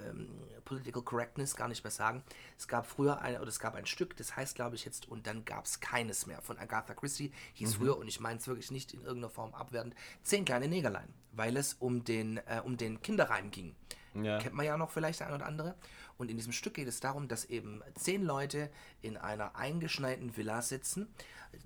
ähm, 0.06 0.28
Political 0.64 1.02
Correctness 1.02 1.56
gar 1.56 1.68
nicht 1.68 1.84
mehr 1.84 1.90
sagen. 1.90 2.22
Es 2.58 2.68
gab 2.68 2.86
früher 2.86 3.20
ein, 3.20 3.36
oder 3.36 3.48
es 3.48 3.60
gab 3.60 3.74
ein 3.74 3.86
Stück, 3.86 4.16
das 4.16 4.36
heißt, 4.36 4.54
glaube 4.54 4.76
ich, 4.76 4.84
jetzt, 4.84 5.08
und 5.08 5.26
dann 5.26 5.44
gab 5.44 5.64
es 5.64 5.80
keines 5.80 6.26
mehr 6.26 6.40
von 6.40 6.58
Agatha 6.58 6.94
Christie, 6.94 7.32
hieß 7.54 7.74
früher, 7.74 7.98
und 7.98 8.08
ich 8.08 8.20
meine 8.20 8.38
es 8.38 8.46
wirklich 8.46 8.70
nicht 8.70 8.94
in 8.94 9.00
irgendeiner 9.00 9.30
Form 9.30 9.54
abwertend, 9.54 9.94
Zehn 10.22 10.44
kleine 10.44 10.68
Negerlein, 10.68 11.12
weil 11.32 11.56
es 11.56 11.74
um 11.74 12.04
den, 12.04 12.38
äh, 12.38 12.62
um 12.64 12.76
den 12.76 13.02
Kinderreim 13.02 13.50
ging. 13.50 13.74
Ja. 14.14 14.38
Kennt 14.38 14.54
man 14.54 14.66
ja 14.66 14.76
noch 14.76 14.90
vielleicht 14.90 15.20
der 15.20 15.28
ein 15.28 15.34
oder 15.34 15.46
andere. 15.46 15.74
Und 16.18 16.30
in 16.30 16.36
diesem 16.36 16.52
Stück 16.52 16.74
geht 16.74 16.88
es 16.88 17.00
darum, 17.00 17.28
dass 17.28 17.46
eben 17.46 17.82
zehn 17.94 18.22
Leute 18.22 18.70
in 19.00 19.16
einer 19.16 19.56
eingeschneiten 19.56 20.36
Villa 20.36 20.62
sitzen, 20.62 21.08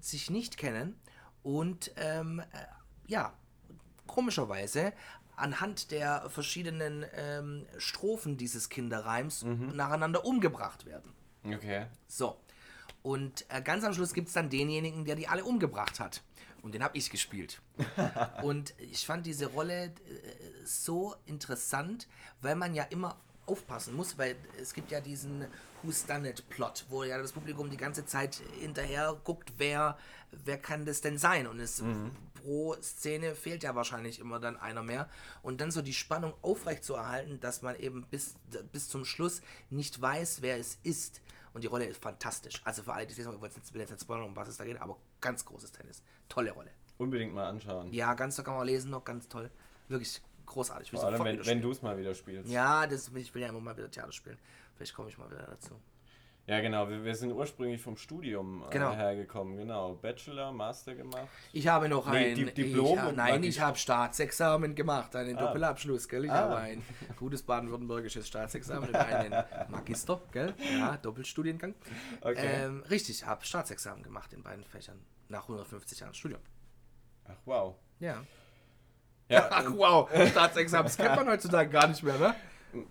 sich 0.01 0.31
nicht 0.31 0.57
kennen 0.57 0.99
und 1.43 1.93
ähm, 1.97 2.41
äh, 2.41 2.45
ja, 3.07 3.35
komischerweise 4.07 4.93
anhand 5.37 5.91
der 5.91 6.29
verschiedenen 6.31 7.05
ähm, 7.15 7.67
Strophen 7.79 8.37
dieses 8.37 8.69
Kinderreims 8.69 9.45
nacheinander 9.45 10.25
umgebracht 10.25 10.87
werden. 10.87 11.13
Okay. 11.45 11.87
So. 12.09 12.37
Und 13.03 13.45
äh, 13.51 13.63
ganz 13.63 13.85
am 13.85 13.95
Schluss 13.95 14.15
gibt 14.15 14.29
es 14.29 14.35
dann 14.35 14.51
denjenigen, 14.51 15.05
der 15.05 15.15
die 15.15 15.29
alle 15.29 15.45
umgebracht 15.45 16.01
hat. 16.01 16.23
Und 16.63 16.75
den 16.75 16.83
habe 16.83 16.99
ich 16.99 17.11
gespielt. 17.11 17.61
und 18.43 18.75
ich 18.79 19.07
fand 19.07 19.27
diese 19.27 19.47
Rolle 19.47 19.85
äh, 19.85 19.91
so 20.65 21.15
interessant, 21.27 22.09
weil 22.41 22.57
man 22.57 22.75
ja 22.75 22.83
immer 22.85 23.17
aufpassen 23.47 23.95
muss, 23.95 24.19
weil 24.19 24.35
es 24.61 24.75
gibt 24.75 24.91
ja 24.91 25.01
diesen 25.01 25.47
Who's 25.83 26.05
Done 26.05 26.29
It 26.29 26.49
Plot, 26.49 26.87
wo 26.89 27.05
ja 27.05 27.19
das 27.19 27.33
Publikum 27.33 27.71
die 27.71 27.77
ganze 27.77 28.05
Zeit 28.05 28.43
hinterher 28.59 29.17
guckt, 29.23 29.53
wer, 29.59 29.97
wer 30.33 30.59
kann 30.59 30.85
das 30.85 31.01
denn 31.01 31.17
sein? 31.17 31.47
Und 31.47 31.61
es 31.61 31.81
pro 32.47 32.75
Szene 32.81 33.35
fehlt 33.35 33.65
ja 33.65 33.75
wahrscheinlich 33.75 34.21
immer 34.21 34.39
dann 34.39 34.57
einer 34.57 34.83
mehr. 34.83 35.09
Und 35.43 35.61
dann 35.61 35.73
so 35.73 35.83
die 35.83 35.93
Spannung 35.93 36.33
aufrecht 36.43 36.85
zu 36.85 36.95
erhalten, 36.95 37.41
dass 37.41 37.63
man 37.63 37.77
eben 37.77 38.07
bis, 38.09 38.35
bis 38.73 38.89
zum 38.89 39.05
Schluss 39.05 39.43
nicht 39.69 40.01
weiß, 40.01 40.43
wer 40.43 40.57
es 40.57 40.79
ist. 40.85 41.21
Und 41.53 41.65
die 41.65 41.67
Rolle 41.67 41.87
ist 41.87 42.01
fantastisch. 42.01 42.61
Also 42.65 42.85
für 42.85 42.93
alle, 42.93 43.07
die 43.07 43.13
es 43.13 43.19
lesen, 43.19 43.33
ich 43.35 43.41
will 43.75 43.81
jetzt 43.81 43.91
nicht 43.91 44.01
spoilern, 44.01 44.27
um 44.27 44.37
was 44.37 44.49
es 44.49 44.59
da 44.59 44.65
geht, 44.65 44.81
aber 44.81 44.97
ganz 45.21 45.45
großes 45.45 45.73
Tennis. 45.73 46.03
Tolle 46.29 46.53
Rolle. 46.53 46.71
Unbedingt 46.99 47.35
mal 47.35 47.49
anschauen. 47.49 47.93
Ja, 47.93 48.15
ganz 48.15 48.37
da 48.37 48.43
kann 48.43 48.57
man 48.57 48.67
lesen 48.67 48.91
noch, 48.91 49.05
ganz 49.05 49.29
toll. 49.29 49.51
Wirklich 49.89 50.23
großartig. 50.47 50.91
Vor 50.91 51.05
allem, 51.05 51.25
wenn, 51.25 51.45
wenn 51.45 51.61
du 51.61 51.73
es 51.73 51.83
mal 51.83 51.99
wieder 51.99 52.15
spielst. 52.15 52.49
Ja, 52.49 52.87
das, 52.87 53.11
ich 53.15 53.35
will 53.35 53.43
ja 53.43 53.49
immer 53.49 53.61
mal 53.61 53.77
wieder 53.77 53.91
Theater 53.91 54.13
spielen. 54.13 54.39
Vielleicht 54.77 54.95
komme 54.95 55.09
ich 55.09 55.19
mal 55.19 55.29
wieder 55.31 55.47
dazu. 55.47 55.75
Ja, 56.49 56.61
genau. 56.61 56.89
Wir, 56.89 57.03
wir 57.03 57.15
sind 57.17 57.33
ursprünglich 57.33 57.83
vom 57.83 57.97
Studium 57.97 58.63
äh, 58.69 58.71
Genau. 58.73 58.93
hergekommen. 58.93 59.57
Genau. 59.57 59.95
Bachelor, 59.97 60.53
Master 60.53 60.95
gemacht. 60.95 61.27
Ich 61.53 61.67
habe 61.67 61.89
noch 61.89 62.09
Nee, 62.09 62.31
ein 62.31 62.35
Di- 62.37 62.45
Diplom 62.53 62.95
ich, 62.95 62.99
ha- 63.01 63.11
Nein, 63.13 63.43
ich 63.43 63.61
habe 63.61 63.77
Staatsexamen 63.77 64.77
gemacht, 64.77 65.17
einen 65.17 65.37
Ah. 65.37 65.41
Doppelabschluss, 65.47 66.09
gell? 66.09 66.25
Ich 66.25 66.31
Ah. 66.31 66.37
habe 66.43 66.57
ein 66.59 66.83
gutes 67.17 67.43
baden-württembergisches 67.43 68.29
Staatsexamen 68.29 68.91
und 68.91 68.95
einen 68.95 69.45
Magister, 69.71 70.21
gell? 70.31 70.55
Ja, 70.79 70.97
Doppelstudiengang. 70.99 71.75
Okay. 72.21 72.65
Ähm, 72.65 72.85
richtig, 72.91 73.27
habe 73.27 73.45
Staatsexamen 73.45 74.05
gemacht 74.05 74.33
in 74.33 74.45
beiden 74.45 74.65
Fächern 74.65 75.05
nach 75.29 75.49
150 75.49 75.99
Jahren 75.99 76.15
Studium. 76.15 76.41
Ach, 77.25 77.35
wow. 77.45 77.75
Ja. 77.99 78.23
Ja, 79.29 79.49
Ach 79.51 79.65
wow, 79.75 80.09
Staatsexamen, 80.31 80.85
das 80.87 80.97
kennt 80.97 81.17
man 81.17 81.29
heutzutage 81.29 81.71
gar 81.71 81.89
nicht 81.89 82.05
mehr, 82.05 82.19
ne? 82.19 82.35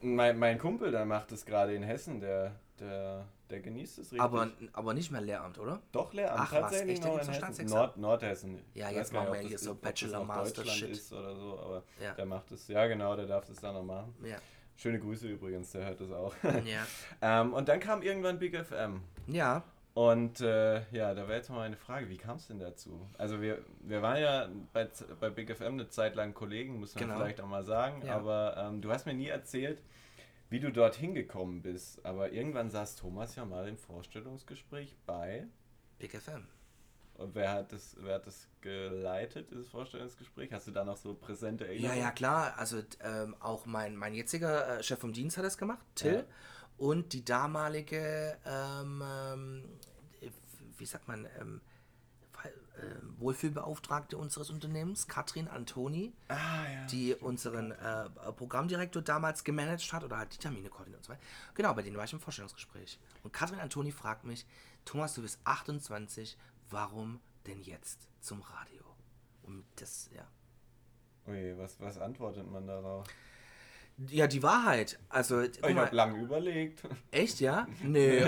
mein, 0.01 0.37
mein 0.37 0.57
Kumpel, 0.59 0.91
der 0.91 1.05
macht 1.05 1.31
das 1.31 1.45
gerade 1.45 1.73
in 1.73 1.83
Hessen. 1.83 2.19
Der, 2.19 2.59
der, 2.81 3.25
der 3.49 3.60
genießt 3.62 3.99
es 3.99 4.05
richtig. 4.12 4.21
Aber, 4.21 4.49
aber 4.73 4.93
nicht 4.93 5.12
mehr 5.12 5.21
Lehramt, 5.21 5.60
oder? 5.60 5.81
Doch, 5.91 6.13
Lehramt. 6.13 6.39
Ach 6.41 6.51
was, 6.51 6.60
tatsächlich 6.62 6.95
echt? 6.95 7.03
Da 7.05 7.10
noch 7.10 7.21
in 7.21 7.34
Hessen. 7.43 7.65
Nord, 7.67 7.97
Nordhessen. 7.97 8.62
Ja, 8.73 8.89
jetzt 8.89 9.13
machen 9.13 9.34
wir 9.34 9.39
hier 9.39 9.58
so 9.60 9.75
Bachelor, 9.75 10.23
Master, 10.23 10.65
Shit. 10.65 10.89
ist 10.89 11.12
oder 11.13 11.36
so, 11.36 11.60
aber 11.60 11.84
Ja. 12.01 12.13
der 12.13 12.25
macht 12.25 12.51
es. 12.51 12.67
Ja, 12.67 12.88
genau, 12.88 13.15
der 13.15 13.27
darf 13.27 13.45
das 13.45 13.58
dann 13.58 13.73
noch 13.75 13.84
machen. 13.84 14.15
Ja. 14.23 14.38
Schöne 14.77 14.99
Grüße 14.99 15.27
übrigens, 15.27 15.71
der 15.71 15.86
hört 15.86 16.01
das 16.01 16.12
auch. 16.12 16.34
Ja. 16.65 16.86
ähm, 17.41 17.53
und 17.53 17.69
dann 17.69 17.79
kam 17.79 18.01
irgendwann 18.01 18.39
Big 18.39 18.55
FM. 18.58 19.01
Ja. 19.27 19.63
Und 19.93 20.41
äh, 20.41 20.81
ja, 20.91 21.13
da 21.13 21.25
wäre 21.29 21.36
jetzt 21.38 21.49
mal 21.49 21.60
meine 21.60 21.77
Frage, 21.77 22.10
wie 22.10 22.17
kam 22.17 22.36
es 22.36 22.47
denn 22.47 22.60
dazu? 22.60 23.08
Also 23.17 23.39
wir, 23.41 23.60
wir 23.79 24.01
waren 24.01 24.21
ja 24.21 24.49
bei, 24.73 24.89
bei 25.21 25.29
Big 25.29 25.49
FM 25.55 25.75
eine 25.75 25.88
Zeit 25.88 26.15
lang 26.15 26.34
Kollegen, 26.34 26.81
muss 26.81 26.93
man 26.95 27.05
Genau. 27.05 27.15
vielleicht 27.17 27.39
auch 27.39 27.47
mal 27.47 27.63
sagen, 27.63 28.05
Ja. 28.05 28.17
aber 28.17 28.58
ähm, 28.58 28.81
du 28.81 28.91
hast 28.91 29.05
mir 29.05 29.13
nie 29.13 29.27
erzählt, 29.29 29.81
wie 30.49 30.60
du 30.60 30.71
dorthin 30.71 31.13
gekommen 31.15 31.62
bist. 31.62 32.05
Aber 32.05 32.31
irgendwann 32.31 32.69
saß 32.69 32.95
Thomas 32.95 33.36
ja 33.36 33.45
mal 33.45 33.67
im 33.67 33.77
Vorstellungsgespräch 33.77 34.95
bei. 35.05 35.47
Big 35.99 36.12
FM. 36.19 36.47
Und 37.15 37.34
wer 37.34 37.51
hat 37.53 37.71
das, 37.71 37.95
wer 38.01 38.15
hat 38.15 38.27
das 38.27 38.47
geleitet, 38.60 39.49
dieses 39.49 39.69
Vorstellungsgespräch? 39.69 40.51
Hast 40.51 40.67
du 40.67 40.71
da 40.71 40.84
noch 40.84 40.97
so 40.97 41.13
präsente 41.13 41.63
Ja, 41.63 41.69
Erinnerungen? 41.71 41.99
ja, 42.01 42.12
klar. 42.12 42.53
Also 42.58 42.81
ähm, 43.01 43.36
auch 43.39 43.65
mein, 43.65 43.95
mein 43.95 44.13
jetziger 44.13 44.79
äh, 44.79 44.84
Chef 44.84 44.99
vom 44.99 45.13
Dienst 45.13 45.38
hat 45.38 45.45
das 45.45 45.58
gemacht, 45.58 45.86
Till. 45.95 46.13
Ja. 46.15 46.23
Und 46.77 47.13
die 47.13 47.23
damalige, 47.23 48.38
ähm, 48.45 49.01
ähm, 49.01 49.63
wie 50.77 50.86
sagt 50.86 51.08
man, 51.08 51.25
ähm, 51.39 51.62
äh, 52.77 53.19
Wohlfühlbeauftragte 53.19 54.17
unseres 54.17 54.49
Unternehmens, 54.49 55.07
Katrin 55.07 55.47
Antoni, 55.47 56.13
Ah, 56.27 56.35
ja. 56.71 56.85
die 56.88 57.15
unseren 57.15 57.71
äh, 57.71 58.09
Programmdirektor 58.35 59.01
damals 59.01 59.43
gemanagt 59.43 59.91
hat 59.93 60.03
oder 60.03 60.17
halt 60.17 60.33
die 60.33 60.38
Termine 60.38 60.69
koordiniert 60.69 60.99
und 60.99 61.05
so 61.05 61.11
weiter. 61.13 61.21
Genau, 61.53 61.73
bei 61.73 61.81
denen 61.81 61.97
war 61.97 62.03
ich 62.05 62.13
im 62.13 62.19
Vorstellungsgespräch. 62.19 62.99
Und 63.23 63.33
Katrin 63.33 63.59
Antoni 63.59 63.91
fragt 63.91 64.23
mich, 64.25 64.45
Thomas, 64.85 65.13
du 65.15 65.21
bist 65.21 65.39
28, 65.45 66.38
warum 66.69 67.19
denn 67.47 67.61
jetzt 67.61 68.07
zum 68.21 68.41
Radio? 68.41 68.83
Und 69.43 69.63
das, 69.77 70.09
ja. 70.15 70.27
Ui, 71.27 71.57
was, 71.57 71.79
was 71.79 71.97
antwortet 71.97 72.49
man 72.51 72.67
darauf? 72.67 73.05
Ja, 74.10 74.27
die 74.27 74.43
Wahrheit. 74.43 74.99
Also, 75.08 75.41
ich 75.41 75.62
habe 75.63 75.95
lange 75.95 76.21
überlegt. 76.21 76.84
echt, 77.12 77.39
ja? 77.39 77.65
Nee. 77.84 78.21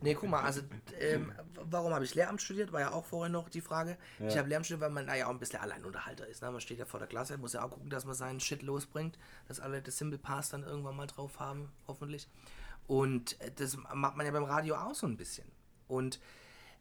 nee, 0.00 0.14
guck 0.14 0.28
mal, 0.28 0.42
also, 0.42 0.62
ähm, 1.00 1.32
warum 1.54 1.94
habe 1.94 2.04
ich 2.04 2.14
Lehramt 2.16 2.42
studiert? 2.42 2.72
War 2.72 2.80
ja 2.80 2.92
auch 2.92 3.04
vorher 3.04 3.30
noch 3.30 3.48
die 3.48 3.60
Frage. 3.60 3.96
Ich 4.18 4.32
Ja. 4.34 4.38
habe 4.40 4.48
Lehramt 4.48 4.66
studiert, 4.66 4.80
weil 4.82 4.90
man 4.90 5.06
da 5.06 5.14
ja 5.14 5.26
auch 5.26 5.30
ein 5.30 5.38
bisschen 5.38 5.60
Alleinunterhalter 5.60 6.26
ist. 6.26 6.42
Ne? 6.42 6.50
Man 6.50 6.60
steht 6.60 6.78
ja 6.78 6.84
vor 6.86 6.98
der 6.98 7.08
Klasse, 7.08 7.38
muss 7.38 7.52
ja 7.52 7.62
auch 7.64 7.70
gucken, 7.70 7.88
dass 7.88 8.04
man 8.04 8.16
seinen 8.16 8.40
Shit 8.40 8.62
losbringt, 8.62 9.16
dass 9.46 9.60
alle 9.60 9.80
das 9.80 9.96
Simple 9.96 10.18
Pass 10.18 10.48
dann 10.48 10.64
irgendwann 10.64 10.96
mal 10.96 11.06
drauf 11.06 11.38
haben, 11.38 11.70
hoffentlich. 11.86 12.28
Und 12.88 13.40
äh, 13.40 13.52
das 13.54 13.76
macht 13.94 14.16
man 14.16 14.26
ja 14.26 14.32
beim 14.32 14.44
Radio 14.44 14.74
auch 14.74 14.94
so 14.94 15.06
ein 15.06 15.16
bisschen. 15.16 15.46
Und 15.86 16.18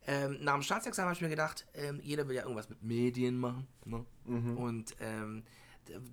ähm, 0.07 0.37
nach 0.41 0.53
dem 0.53 0.63
Staatsexamen 0.63 1.09
habe 1.09 1.15
ich 1.15 1.21
mir 1.21 1.29
gedacht, 1.29 1.65
ähm, 1.75 1.99
jeder 2.03 2.27
will 2.27 2.35
ja 2.35 2.41
irgendwas 2.43 2.69
mit 2.69 2.81
Medien 2.83 3.37
machen. 3.37 3.67
Ne? 3.85 4.03
Und 4.25 4.95
ähm, 4.99 5.43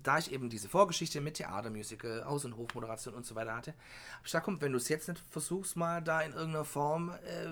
da 0.03 0.17
ich 0.17 0.31
eben 0.31 0.49
diese 0.49 0.69
Vorgeschichte 0.69 1.21
mit 1.21 1.35
Theater, 1.35 1.69
Musical, 1.69 2.23
Haus- 2.25 2.45
und 2.45 2.57
Hofmoderation 2.57 3.13
und 3.13 3.25
so 3.25 3.35
weiter 3.35 3.55
hatte, 3.55 3.71
habe 3.71 4.19
ich 4.19 4.23
gesagt, 4.25 4.45
komm, 4.45 4.61
wenn 4.61 4.71
du 4.71 4.77
es 4.77 4.89
jetzt 4.89 5.07
nicht 5.07 5.21
versuchst, 5.29 5.75
mal 5.75 6.01
da 6.01 6.21
in 6.21 6.33
irgendeiner 6.33 6.65
Form 6.65 7.09
äh, 7.09 7.47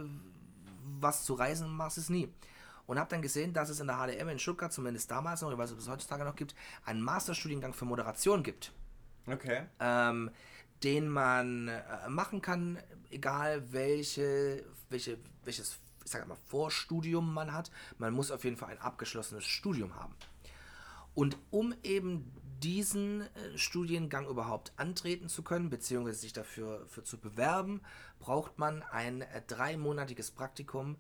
was 0.99 1.23
zu 1.25 1.33
reisen, 1.33 1.69
machst 1.69 1.97
es 1.97 2.09
nie. 2.09 2.29
Und 2.87 2.99
habe 2.99 3.09
dann 3.09 3.21
gesehen, 3.21 3.53
dass 3.53 3.69
es 3.69 3.79
in 3.79 3.87
der 3.87 3.97
HDM 3.97 4.29
in 4.29 4.39
Stuttgart, 4.39 4.73
zumindest 4.73 5.09
damals 5.09 5.41
noch, 5.41 5.51
ich 5.51 5.57
weiß 5.57 5.69
nicht, 5.69 5.77
ob 5.77 5.83
es 5.83 5.89
heutzutage 5.89 6.25
noch 6.25 6.35
gibt, 6.35 6.55
einen 6.85 7.01
Masterstudiengang 7.01 7.73
für 7.73 7.85
Moderation 7.85 8.43
gibt 8.43 8.73
Okay. 9.27 9.63
ähm, 9.79 10.31
den 10.83 11.07
man 11.07 11.67
äh, 11.67 12.09
machen 12.09 12.41
kann, 12.41 12.79
egal 13.11 13.71
welche, 13.71 14.63
welche, 14.89 15.17
welches, 15.43 15.79
ich 16.03 16.11
sag 16.11 16.27
mal, 16.27 16.37
Vorstudium 16.47 17.33
man 17.33 17.53
hat. 17.53 17.71
Man 17.97 18.13
muss 18.13 18.31
auf 18.31 18.43
jeden 18.43 18.57
Fall 18.57 18.71
ein 18.71 18.79
abgeschlossenes 18.79 19.45
Studium 19.45 19.95
haben. 19.95 20.15
Und 21.13 21.37
um 21.49 21.73
eben 21.83 22.31
diesen 22.61 23.21
äh, 23.21 23.57
Studiengang 23.57 24.27
überhaupt 24.27 24.71
antreten 24.77 25.29
zu 25.29 25.43
können, 25.43 25.69
beziehungsweise 25.69 26.19
sich 26.19 26.33
dafür 26.33 26.85
für 26.87 27.03
zu 27.03 27.17
bewerben, 27.17 27.81
braucht 28.19 28.59
man 28.59 28.83
ein 28.83 29.21
äh, 29.21 29.41
dreimonatiges 29.47 30.31
Praktikum, 30.31 30.97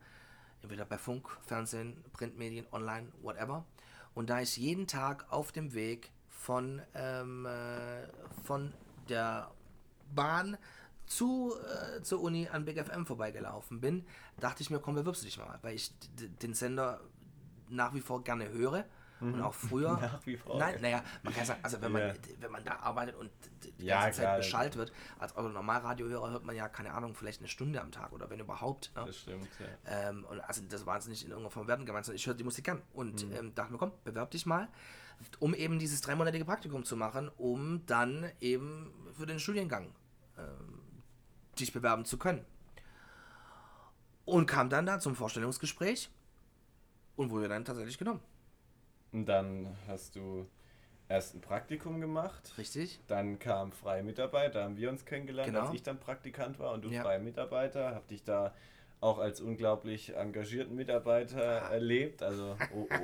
entweder 0.61 0.85
bei 0.85 0.97
Funk, 0.97 1.29
Fernsehen, 1.45 2.03
Printmedien, 2.13 2.65
online, 2.71 3.07
whatever. 3.21 3.65
Und 4.13 4.29
da 4.29 4.41
ich 4.41 4.57
jeden 4.57 4.87
Tag 4.87 5.31
auf 5.31 5.51
dem 5.51 5.73
Weg 5.73 6.11
von, 6.29 6.81
ähm, 6.95 7.45
äh, 7.45 8.07
von 8.43 8.73
der 9.07 9.51
Bahn 10.13 10.57
zu, 11.05 11.53
äh, 11.55 12.01
zur 12.01 12.21
Uni 12.21 12.47
an 12.49 12.65
Big 12.65 12.83
FM 12.83 13.05
vorbeigelaufen 13.05 13.79
bin, 13.79 14.05
dachte 14.39 14.63
ich 14.63 14.69
mir, 14.69 14.79
komm, 14.79 14.95
bewirbst 14.95 15.21
du 15.21 15.25
dich 15.25 15.37
mal, 15.37 15.59
weil 15.61 15.75
ich 15.75 15.91
den 16.41 16.53
Sender 16.53 17.01
nach 17.69 17.93
wie 17.93 18.01
vor 18.01 18.23
gerne 18.23 18.49
höre 18.49 18.85
und 19.21 19.41
auch 19.41 19.53
früher. 19.53 19.93
Mhm. 19.93 20.01
Nach 20.01 20.25
wie 20.25 20.35
vor. 20.37 20.57
Nein, 20.57 20.81
naja, 20.81 21.03
man 21.23 21.33
kann 21.33 21.45
sagen, 21.45 21.59
also 21.63 21.81
wenn 21.81 21.91
man, 21.91 22.01
Ja. 22.01 22.13
wenn 22.39 22.51
man 22.51 22.63
da 22.63 22.77
arbeitet 22.77 23.15
und 23.15 23.29
die 23.79 23.85
Ja, 23.85 24.01
ganze. 24.03 24.21
Zeit 24.21 24.37
beschallt 24.37 24.75
wird, 24.75 24.91
als 25.19 25.35
Otto 25.37 25.49
Normalradiohörer 25.49 26.31
hört 26.31 26.43
man 26.45 26.55
ja, 26.55 26.67
keine 26.69 26.91
Ahnung, 26.93 27.13
vielleicht 27.15 27.39
eine 27.39 27.47
Stunde 27.47 27.81
am 27.81 27.91
Tag 27.91 28.11
oder 28.11 28.29
wenn 28.29 28.39
überhaupt. 28.39 28.91
Ne? 28.95 29.05
Das 29.05 29.17
stimmt, 29.17 29.47
ja. 29.59 30.09
Ähm, 30.09 30.25
und 30.25 30.39
also 30.41 30.61
das 30.67 30.85
war 30.85 30.95
jetzt 30.95 31.07
nicht 31.07 31.23
in 31.23 31.29
irgendeiner 31.29 31.51
Form 31.51 31.67
werten 31.67 31.85
gemeint, 31.85 32.05
sondern 32.05 32.17
ich 32.17 32.25
höre 32.27 32.33
die 32.33 32.43
Musik 32.43 32.67
an 32.69 32.81
und 32.93 33.25
Mhm. 33.27 33.33
ähm, 33.33 33.55
dachte 33.55 33.71
mir, 33.71 33.77
komm, 33.77 33.91
bewerb 34.03 34.31
dich 34.31 34.45
mal, 34.45 34.67
um 35.39 35.53
eben 35.53 35.77
dieses 35.79 36.01
dreimonatige 36.01 36.45
Praktikum 36.45 36.83
zu 36.83 36.97
machen, 36.97 37.29
um 37.37 37.85
dann 37.85 38.31
eben 38.39 38.91
für 39.13 39.25
den 39.27 39.39
Studiengang 39.39 39.93
ähm, 40.37 40.81
dich 41.59 41.71
bewerben 41.73 42.05
zu 42.05 42.17
können. 42.17 42.43
Und 44.25 44.45
kam 44.47 44.69
dann 44.69 44.85
da 44.85 44.99
zum 44.99 45.15
Vorstellungsgespräch 45.15 46.09
und 47.15 47.31
wurde 47.31 47.49
dann 47.49 47.65
tatsächlich 47.65 47.97
genommen. 47.97 48.21
Und 49.13 49.25
dann 49.25 49.75
hast 49.87 50.15
du 50.15 50.47
erst 51.09 51.35
ein 51.35 51.41
Praktikum 51.41 51.99
gemacht. 51.99 52.53
Richtig? 52.57 52.99
Dann 53.07 53.37
kam 53.39 53.71
freie 53.71 54.03
Mitarbeiter, 54.03 54.59
da 54.59 54.63
haben 54.65 54.77
wir 54.77 54.89
uns 54.89 55.05
kennengelernt, 55.05 55.51
Genau. 55.51 55.65
als 55.65 55.73
ich 55.75 55.83
dann 55.83 55.99
Praktikant 55.99 56.57
war 56.59 56.73
und 56.73 56.85
du 56.85 56.89
Ja. 56.89 57.01
freie 57.03 57.19
Mitarbeiter. 57.19 57.93
Hab 57.93 58.07
dich 58.07 58.23
da 58.23 58.53
auch 59.01 59.17
als 59.17 59.41
unglaublich 59.41 60.15
engagierten 60.15 60.75
Mitarbeiter 60.75 61.41
erlebt, 61.41 62.21
also 62.21 62.55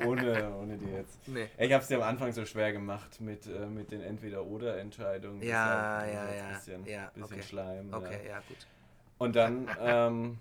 ohne, 0.06 0.54
ohne 0.56 0.78
dir 0.78 0.98
jetzt. 1.00 1.20
Nee. 1.28 1.48
Ich 1.58 1.74
habe 1.74 1.82
es 1.82 1.88
dir 1.88 1.98
am 1.98 2.04
Anfang 2.04 2.32
so 2.32 2.46
schwer 2.46 2.72
gemacht 2.72 3.20
mit, 3.20 3.48
äh, 3.48 3.66
mit 3.66 3.92
den 3.92 4.02
Entweder-Oder-Entscheidungen. 4.02 5.42
Ja, 5.42 6.06
ja, 6.06 6.14
ja. 6.14 6.46
Ein 6.48 6.54
bisschen, 6.54 6.86
Ja, 6.86 7.10
bisschen 7.16 7.24
okay. 7.38 7.42
Schleim. 7.44 7.92
Okay, 7.94 8.20
Ja. 8.26 8.32
ja, 8.34 8.40
gut. 8.48 8.58
Und 9.18 9.36
dann 9.36 9.68
ähm, 9.82 10.40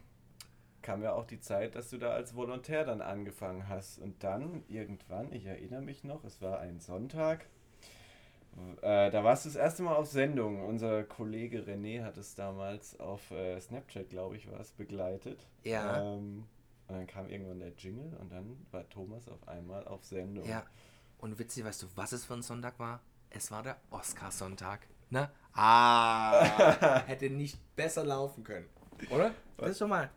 kam 0.86 1.02
ja 1.02 1.14
auch 1.14 1.26
die 1.26 1.40
Zeit, 1.40 1.74
dass 1.74 1.90
du 1.90 1.98
da 1.98 2.12
als 2.12 2.36
Volontär 2.36 2.84
dann 2.84 3.02
angefangen 3.02 3.68
hast. 3.68 3.98
Und 3.98 4.22
dann 4.22 4.62
irgendwann, 4.68 5.32
ich 5.32 5.44
erinnere 5.44 5.82
mich 5.82 6.04
noch, 6.04 6.22
es 6.22 6.40
war 6.40 6.60
ein 6.60 6.78
Sonntag, 6.78 7.46
äh, 8.80 9.10
da 9.10 9.24
warst 9.24 9.44
du 9.44 9.48
das 9.48 9.56
erste 9.56 9.82
Mal 9.82 9.96
auf 9.96 10.06
Sendung. 10.06 10.64
Unser 10.64 11.02
Kollege 11.02 11.60
René 11.60 12.04
hat 12.04 12.16
es 12.16 12.36
damals 12.36 12.98
auf 13.00 13.32
äh, 13.32 13.60
Snapchat, 13.60 14.08
glaube 14.08 14.36
ich, 14.36 14.50
war 14.50 14.60
es, 14.60 14.70
begleitet. 14.70 15.44
Ja. 15.64 16.14
Ähm, 16.14 16.46
und 16.86 16.94
dann 16.94 17.06
kam 17.08 17.28
irgendwann 17.28 17.58
der 17.58 17.72
Jingle 17.76 18.16
und 18.20 18.30
dann 18.30 18.64
war 18.70 18.88
Thomas 18.88 19.28
auf 19.28 19.46
einmal 19.48 19.86
auf 19.88 20.04
Sendung. 20.04 20.48
Ja. 20.48 20.64
Und 21.18 21.38
witzig, 21.38 21.64
weißt 21.64 21.82
du, 21.82 21.86
was 21.96 22.12
es 22.12 22.24
für 22.24 22.34
ein 22.34 22.42
Sonntag 22.42 22.78
war? 22.78 23.00
Es 23.28 23.50
war 23.50 23.64
der 23.64 23.76
Oscarsonntag. 23.90 24.86
Ne? 25.10 25.28
Ah, 25.52 27.02
hätte 27.06 27.28
nicht 27.28 27.58
besser 27.74 28.04
laufen 28.04 28.44
können. 28.44 28.68
Oder? 29.10 29.32
Das 29.58 29.70
ist 29.70 29.78
schon 29.78 29.90
mal. 29.90 30.10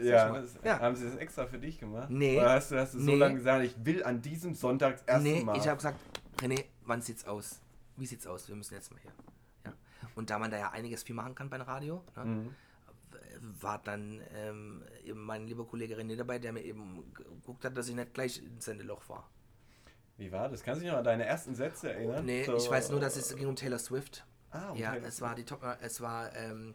Ja, 0.00 0.32
das, 0.32 0.54
ja. 0.64 0.80
haben 0.80 0.96
sie 0.96 1.04
das 1.04 1.16
extra 1.16 1.46
für 1.46 1.58
dich 1.58 1.78
gemacht? 1.78 2.10
Nee. 2.10 2.38
Oder 2.38 2.50
hast 2.54 2.72
du, 2.72 2.78
hast 2.78 2.94
du 2.94 2.98
so 2.98 3.04
Nee. 3.04 3.16
lange 3.16 3.36
gesagt, 3.36 3.64
ich 3.64 3.74
will 3.84 4.02
an 4.02 4.20
diesem 4.20 4.54
Sonntag 4.54 4.96
das 4.98 5.06
erste 5.06 5.22
Nee, 5.28 5.44
Mal? 5.44 5.56
ich 5.56 5.66
habe 5.68 5.76
gesagt, 5.76 5.98
René, 6.40 6.64
wann 6.84 7.00
sieht's 7.02 7.24
aus? 7.26 7.60
Wie 7.96 8.06
sieht's 8.06 8.26
aus? 8.26 8.48
Wir 8.48 8.56
müssen 8.56 8.74
jetzt 8.74 8.90
mal 8.92 9.00
hier. 9.00 9.12
Ja. 9.66 9.72
Und 10.16 10.30
da 10.30 10.38
man 10.38 10.50
da 10.50 10.58
ja 10.58 10.70
einiges 10.70 11.02
viel 11.04 11.14
machen 11.14 11.34
kann 11.34 11.48
beim 11.48 11.60
Radio, 11.62 12.02
ne, 12.16 12.24
Mhm. 12.24 12.54
war 13.60 13.78
dann 13.82 14.20
ähm, 14.34 14.82
eben 15.04 15.20
mein 15.24 15.46
lieber 15.46 15.64
Kollege 15.66 15.96
René 15.96 16.16
dabei, 16.16 16.38
der 16.38 16.52
mir 16.52 16.62
eben 16.62 17.04
geguckt 17.14 17.64
hat, 17.64 17.76
dass 17.76 17.88
ich 17.88 17.94
nicht 17.94 18.14
gleich 18.14 18.38
ins 18.42 18.64
Sendeloch 18.64 19.08
war. 19.08 19.28
Wie 20.16 20.30
war 20.32 20.48
das? 20.48 20.62
Kannst 20.62 20.80
du 20.80 20.84
dich 20.84 20.90
noch 20.92 20.98
an 20.98 21.04
deine 21.04 21.24
ersten 21.24 21.54
Sätze 21.54 21.92
erinnern? 21.92 22.24
Nee, 22.24 22.44
So, 22.44 22.56
ich 22.56 22.70
weiß 22.70 22.90
nur, 22.90 23.00
dass 23.00 23.16
es 23.16 23.34
ging 23.36 23.46
um 23.48 23.56
Taylor 23.56 23.78
Swift. 23.78 24.24
Ah, 24.50 24.70
um 24.70 24.78
ja, 24.78 24.92
Taylor 24.92 25.06
es 25.08 25.20
war 25.20 25.34
die 25.34 25.44
Top, 25.44 25.62
äh, 25.62 25.76
es 25.80 26.00
war, 26.00 26.34
ähm, 26.36 26.74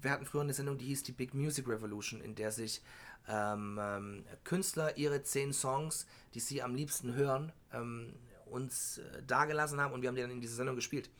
wir 0.00 0.10
hatten 0.10 0.26
früher 0.26 0.42
eine 0.42 0.54
Sendung, 0.54 0.78
die 0.78 0.86
hieß 0.86 1.02
die 1.02 1.12
Big 1.12 1.34
Music 1.34 1.68
Revolution, 1.68 2.20
in 2.20 2.34
der 2.34 2.50
sich 2.50 2.82
ähm, 3.28 3.78
ähm, 3.80 4.24
Künstler 4.44 4.96
ihre 4.96 5.22
zehn 5.22 5.52
Songs, 5.52 6.06
die 6.34 6.40
sie 6.40 6.62
am 6.62 6.74
liebsten 6.74 7.14
hören, 7.14 7.52
ähm, 7.72 8.14
uns 8.46 8.98
äh, 8.98 9.22
dagelassen 9.22 9.80
haben 9.80 9.92
und 9.92 10.02
wir 10.02 10.08
haben 10.08 10.16
die 10.16 10.22
dann 10.22 10.30
in 10.30 10.40
dieser 10.40 10.56
Sendung 10.56 10.76
gespielt. 10.76 11.10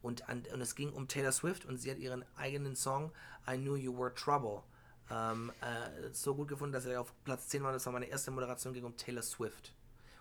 Und, 0.00 0.28
an, 0.28 0.44
und 0.52 0.60
es 0.60 0.76
ging 0.76 0.92
um 0.92 1.08
Taylor 1.08 1.32
Swift 1.32 1.64
und 1.64 1.78
sie 1.78 1.90
hat 1.90 1.98
ihren 1.98 2.24
eigenen 2.36 2.76
Song 2.76 3.10
I 3.48 3.56
Knew 3.56 3.76
You 3.76 3.98
Were 3.98 4.14
Trouble 4.14 4.62
ähm, 5.10 5.52
äh, 5.60 6.12
so 6.12 6.34
gut 6.34 6.48
gefunden, 6.48 6.72
dass 6.72 6.84
er 6.84 7.00
auf 7.00 7.12
Platz 7.24 7.48
10 7.48 7.62
war. 7.62 7.72
Das 7.72 7.86
war 7.86 7.92
meine 7.92 8.06
erste 8.06 8.30
Moderation, 8.30 8.74
ging 8.74 8.84
um 8.84 8.96
Taylor 8.96 9.22
Swift. 9.22 9.72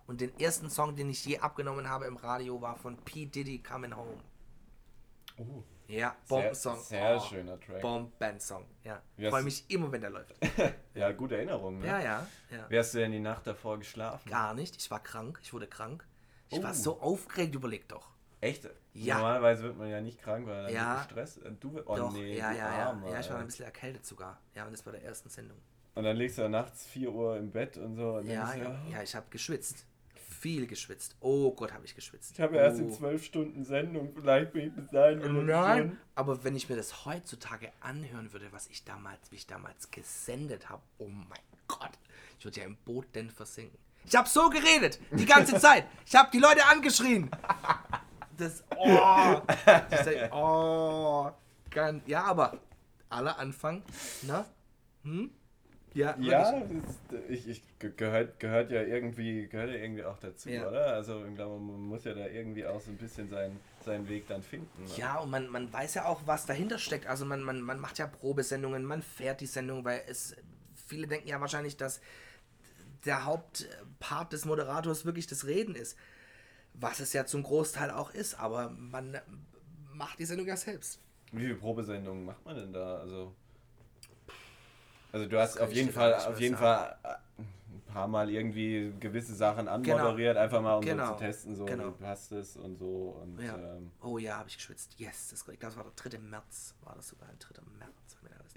Und 0.08 0.22
den 0.22 0.38
ersten 0.40 0.70
Song, 0.70 0.96
den 0.96 1.10
ich 1.10 1.26
je 1.26 1.40
abgenommen 1.40 1.90
habe 1.90 2.06
im 2.06 2.16
Radio, 2.16 2.62
war 2.62 2.78
von 2.78 2.98
P. 2.98 3.26
Diddy 3.26 3.60
Coming 3.60 3.96
Home. 3.96 4.18
Oh, 5.38 5.64
Ja, 5.88 6.16
sehr, 6.26 6.38
Bombensong. 6.38 6.80
sehr 6.82 7.16
Oh, 7.18 7.20
schöner 7.22 7.60
Track. 7.60 7.82
Bombensong. 7.82 8.66
Ja. 8.84 9.02
Freue 9.30 9.44
mich 9.44 9.70
immer, 9.70 9.92
wenn 9.92 10.02
der 10.02 10.10
läuft. 10.10 10.36
Ja, 10.94 11.12
gute 11.12 11.36
Erinnerung. 11.36 11.80
Ne? 11.80 11.86
ja, 11.88 12.00
ja, 12.00 12.28
ja. 12.52 12.66
Wie 12.70 12.78
hast 12.80 12.94
du 12.94 12.98
denn 13.00 13.12
die 13.12 13.20
Nacht 13.20 13.46
davor 13.46 13.78
geschlafen? 13.78 14.30
Gar 14.30 14.54
nicht. 14.56 14.76
Ich 14.78 14.90
war 14.90 15.00
krank. 15.02 15.40
Ich 15.44 15.54
wurde 15.54 15.68
krank. 15.68 16.06
Ich 16.50 16.62
war 16.64 16.72
Oh. 16.72 16.74
so 16.74 17.00
aufgeregt, 17.02 17.54
überleg 17.56 17.88
doch. 17.88 18.10
Echt? 18.42 18.68
Ja. 18.94 19.16
Normalerweise 19.18 19.64
wird 19.64 19.78
man 19.78 19.90
ja 19.90 20.02
nicht 20.02 20.20
krank, 20.22 20.46
weil 20.48 20.64
dann 20.64 20.74
Ja. 20.74 21.04
Stress. 21.04 21.38
äh, 21.38 21.52
Du, 21.60 21.80
oh 21.86 21.96
doch, 21.96 22.12
nee, 22.14 22.38
ja, 22.38 22.52
ja, 22.52 22.58
ja. 22.78 22.90
Armer, 22.90 23.10
Ja, 23.12 23.20
ich 23.20 23.30
war 23.30 23.38
ein 23.40 23.46
bisschen 23.46 23.66
erkältet 23.66 24.06
sogar. 24.06 24.40
Ja, 24.56 24.66
und 24.66 24.72
das 24.72 24.86
war 24.86 24.94
der 24.94 25.04
ersten 25.04 25.30
Sendung. 25.30 25.58
Und 25.96 26.04
dann 26.04 26.16
legst 26.18 26.38
du 26.38 26.48
nachts 26.48 26.86
4 26.86 27.12
Uhr 27.12 27.38
im 27.38 27.52
Bett 27.52 27.78
und 27.78 27.96
so. 27.96 28.16
Und 28.16 28.28
Ja, 28.28 28.54
ja, 28.56 28.64
du, 28.66 28.92
ja, 28.92 29.02
ich 29.04 29.16
habe 29.16 29.26
geschwitzt. 29.30 29.86
Viel 30.40 30.68
geschwitzt. 30.68 31.16
Oh 31.20 31.52
Gott, 31.52 31.74
habe 31.74 31.86
ich 31.86 31.96
geschwitzt. 31.96 32.34
Ich 32.34 32.42
habe 32.42 32.58
ja 32.58 32.64
erst 32.64 32.80
in 32.80 32.92
oh. 32.92 32.96
12 32.96 33.24
Stunden 33.24 33.64
Sendung, 33.64 34.12
vielleicht 34.14 34.54
bin 34.54 34.68
ich 34.68 34.74
bis 34.74 34.88
dahin 34.92 35.46
Nein, 35.46 35.98
aber 36.14 36.44
wenn 36.44 36.56
ich 36.56 36.70
mir 36.70 36.76
das 36.76 37.06
heutzutage 37.06 37.72
anhören 37.80 38.32
würde, 38.34 38.48
was 38.52 38.68
ich 38.68 38.84
damals, 38.84 39.32
wie 39.32 39.36
ich 39.38 39.48
damals 39.48 39.90
gesendet 39.90 40.70
habe, 40.70 40.84
oh 41.00 41.08
mein 41.08 41.40
Gott, 41.68 41.90
ich 42.38 42.46
würde 42.46 42.60
ja 42.60 42.66
im 42.68 42.76
Boot 42.86 43.08
denn 43.16 43.32
versinken. 43.32 43.80
Ich 44.06 44.16
habe 44.16 44.30
so 44.30 44.50
geredet, 44.50 45.00
die 45.12 45.26
ganze 45.26 45.56
Zeit. 45.60 45.86
Ich 46.06 46.16
habe 46.16 46.30
die 46.32 46.40
Leute 46.40 46.64
angeschrien. 46.66 47.32
Das, 48.38 48.64
oh, 48.76 49.42
das, 49.66 50.32
oh, 50.32 51.32
ganz, 51.72 52.04
ja, 52.08 52.24
aber 52.26 52.60
aller 53.10 53.40
Anfang, 53.40 53.82
na, 54.22 54.46
hm? 55.04 55.32
Ja, 55.94 56.16
Ja, 56.20 56.62
ich, 57.30 57.48
ich 57.48 57.64
ge- 57.80 57.92
gehört, 57.96 58.40
gehört 58.40 58.72
ja 58.72 58.82
irgendwie 58.82 59.48
gehört 59.48 59.70
ja 59.70 59.78
irgendwie 59.78 60.04
auch 60.04 60.18
dazu, 60.20 60.50
Ja. 60.50 60.68
oder? 60.68 60.94
Also 60.94 61.26
ich 61.26 61.36
glaube, 61.36 61.60
man 61.60 61.80
muss 61.82 62.04
ja 62.04 62.14
da 62.14 62.28
irgendwie 62.28 62.66
auch 62.66 62.80
so 62.82 62.92
ein 62.92 62.98
bisschen 62.98 63.30
seinen, 63.30 63.60
seinen 63.84 64.08
Weg 64.10 64.28
dann 64.28 64.42
finden. 64.44 64.84
ne? 64.84 64.90
Ja, 64.98 65.20
und 65.20 65.30
man, 65.30 65.48
man 65.50 65.72
weiß 65.72 65.96
ja 65.96 66.06
auch, 66.06 66.22
was 66.26 66.46
dahinter 66.46 66.78
steckt. 66.78 67.08
Also 67.08 67.26
man, 67.26 67.42
man, 67.42 67.62
man 67.62 67.80
macht 67.80 67.98
ja 67.98 68.08
Probesendungen, 68.08 68.84
man 68.84 69.02
fährt 69.02 69.42
die 69.42 69.46
Sendung, 69.48 69.86
weil 69.86 70.02
es 70.08 70.36
viele 70.88 71.08
denken 71.08 71.28
ja 71.28 71.40
wahrscheinlich, 71.42 71.78
dass 71.78 72.00
der 73.06 73.26
Hauptpart 73.26 74.34
des 74.34 74.46
Moderators 74.46 75.06
wirklich 75.06 75.28
das 75.28 75.46
Reden 75.46 75.76
ist. 75.76 75.98
Was 76.74 77.00
es 77.00 77.14
ja 77.14 77.26
zum 77.26 77.44
Großteil 77.44 77.90
auch 77.92 78.14
ist, 78.14 78.36
aber 78.40 78.70
man 78.70 79.20
macht 79.94 80.20
die 80.20 80.26
Sendung 80.26 80.48
ja 80.48 80.58
selbst. 80.58 81.00
Wie 81.32 81.42
viele 81.42 81.56
Probesendungen 81.56 82.24
macht 82.26 82.46
man 82.46 82.56
denn 82.56 82.72
da? 82.74 82.98
Also, 83.00 83.34
also 85.18 85.30
du 85.30 85.40
hast 85.40 85.60
auf 85.60 85.72
jeden 85.74 85.92
Fall, 85.92 86.14
auf 86.16 86.40
jeden 86.40 86.56
sagen. 86.58 86.96
Fall 87.02 87.18
äh, 87.40 87.42
ein 87.74 87.82
paar 87.94 88.08
Mal 88.08 88.30
irgendwie 88.30 88.94
gewisse 89.00 89.34
Sachen 89.36 89.68
anmoderiert, 89.68 90.38
einfach 90.38 90.62
mal 90.62 90.76
um 90.76 90.84
so 90.84 90.90
Genau. 90.90 91.14
zu 91.14 91.20
testen, 91.20 91.56
so 91.56 91.66
Genau. 91.66 91.88
wie 91.88 92.04
passt 92.04 92.32
es 92.32 92.56
und 92.56 92.78
so. 92.78 93.18
Und, 93.22 93.40
Ja. 93.42 93.56
ähm, 93.58 93.92
Oh 94.02 94.18
ja, 94.18 94.38
habe 94.38 94.50
ich 94.50 94.56
geschwitzt. 94.58 95.00
Yes, 95.00 95.30
das, 95.30 95.40
ich 95.40 95.46
glaube, 95.46 95.58
das 95.60 95.78
war 95.78 95.84
der 95.84 95.94
3. 95.96 96.18
März. 96.20 96.76
War 96.84 96.96
das 96.96 97.08
sogar 97.08 97.28
ein 97.30 97.40
3. 97.40 97.62
März? 97.78 97.92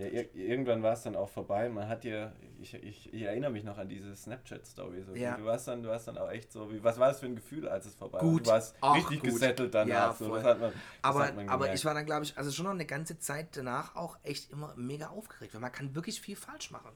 Ja, 0.01 0.07
ir 0.07 0.35
irgendwann 0.35 0.83
war 0.83 0.95
es 0.95 1.03
dann 1.03 1.15
auch 1.15 1.29
vorbei. 1.29 1.69
Man 1.69 1.87
hat 1.87 2.05
dir, 2.05 2.33
ich, 2.61 2.73
ich, 2.75 3.13
ich 3.13 3.23
erinnere 3.23 3.51
mich 3.51 3.65
noch 3.65 3.77
an 3.77 3.89
diese 3.89 4.17
Snapchat-Story. 4.17 5.03
So. 5.03 5.15
Ja. 5.15 5.37
Du 5.37 5.45
warst 5.45 5.69
dann, 5.69 5.83
du 5.83 5.91
warst 5.91 6.09
dann 6.09 6.17
auch 6.17 6.31
echt 6.31 6.51
so, 6.53 6.73
wie, 6.73 6.83
was 6.83 6.99
war 6.99 7.09
das 7.09 7.21
für 7.21 7.27
ein 7.27 7.37
Gefühl, 7.37 7.69
als 7.69 7.85
es 7.85 7.95
vorbei 7.95 8.19
Gut. 8.21 8.33
war? 8.33 8.41
Du 8.41 8.51
warst 8.51 8.77
Ach, 8.81 8.97
richtig 8.97 9.21
gut. 9.21 9.31
gesettelt 9.31 9.75
danach. 9.75 10.19
Ja, 10.19 10.27
so. 10.27 10.35
Das 10.35 10.45
hat 10.45 10.61
man, 10.61 10.73
das 10.73 10.81
aber, 11.03 11.27
hat 11.27 11.37
man 11.37 11.49
aber 11.49 11.75
ich 11.75 11.85
war 11.85 11.93
dann, 11.93 12.07
glaube 12.07 12.25
ich, 12.25 12.37
also 12.39 12.51
schon 12.51 12.65
noch 12.65 12.73
eine 12.73 12.87
ganze 12.87 13.19
Zeit 13.19 13.57
danach 13.57 13.95
auch 13.95 14.19
echt 14.23 14.51
immer 14.51 14.75
mega 14.77 15.09
aufgeregt, 15.09 15.53
weil 15.53 15.61
man 15.61 15.73
kann 15.73 15.95
wirklich 15.95 16.21
viel 16.21 16.37
falsch 16.37 16.71
machen. 16.71 16.93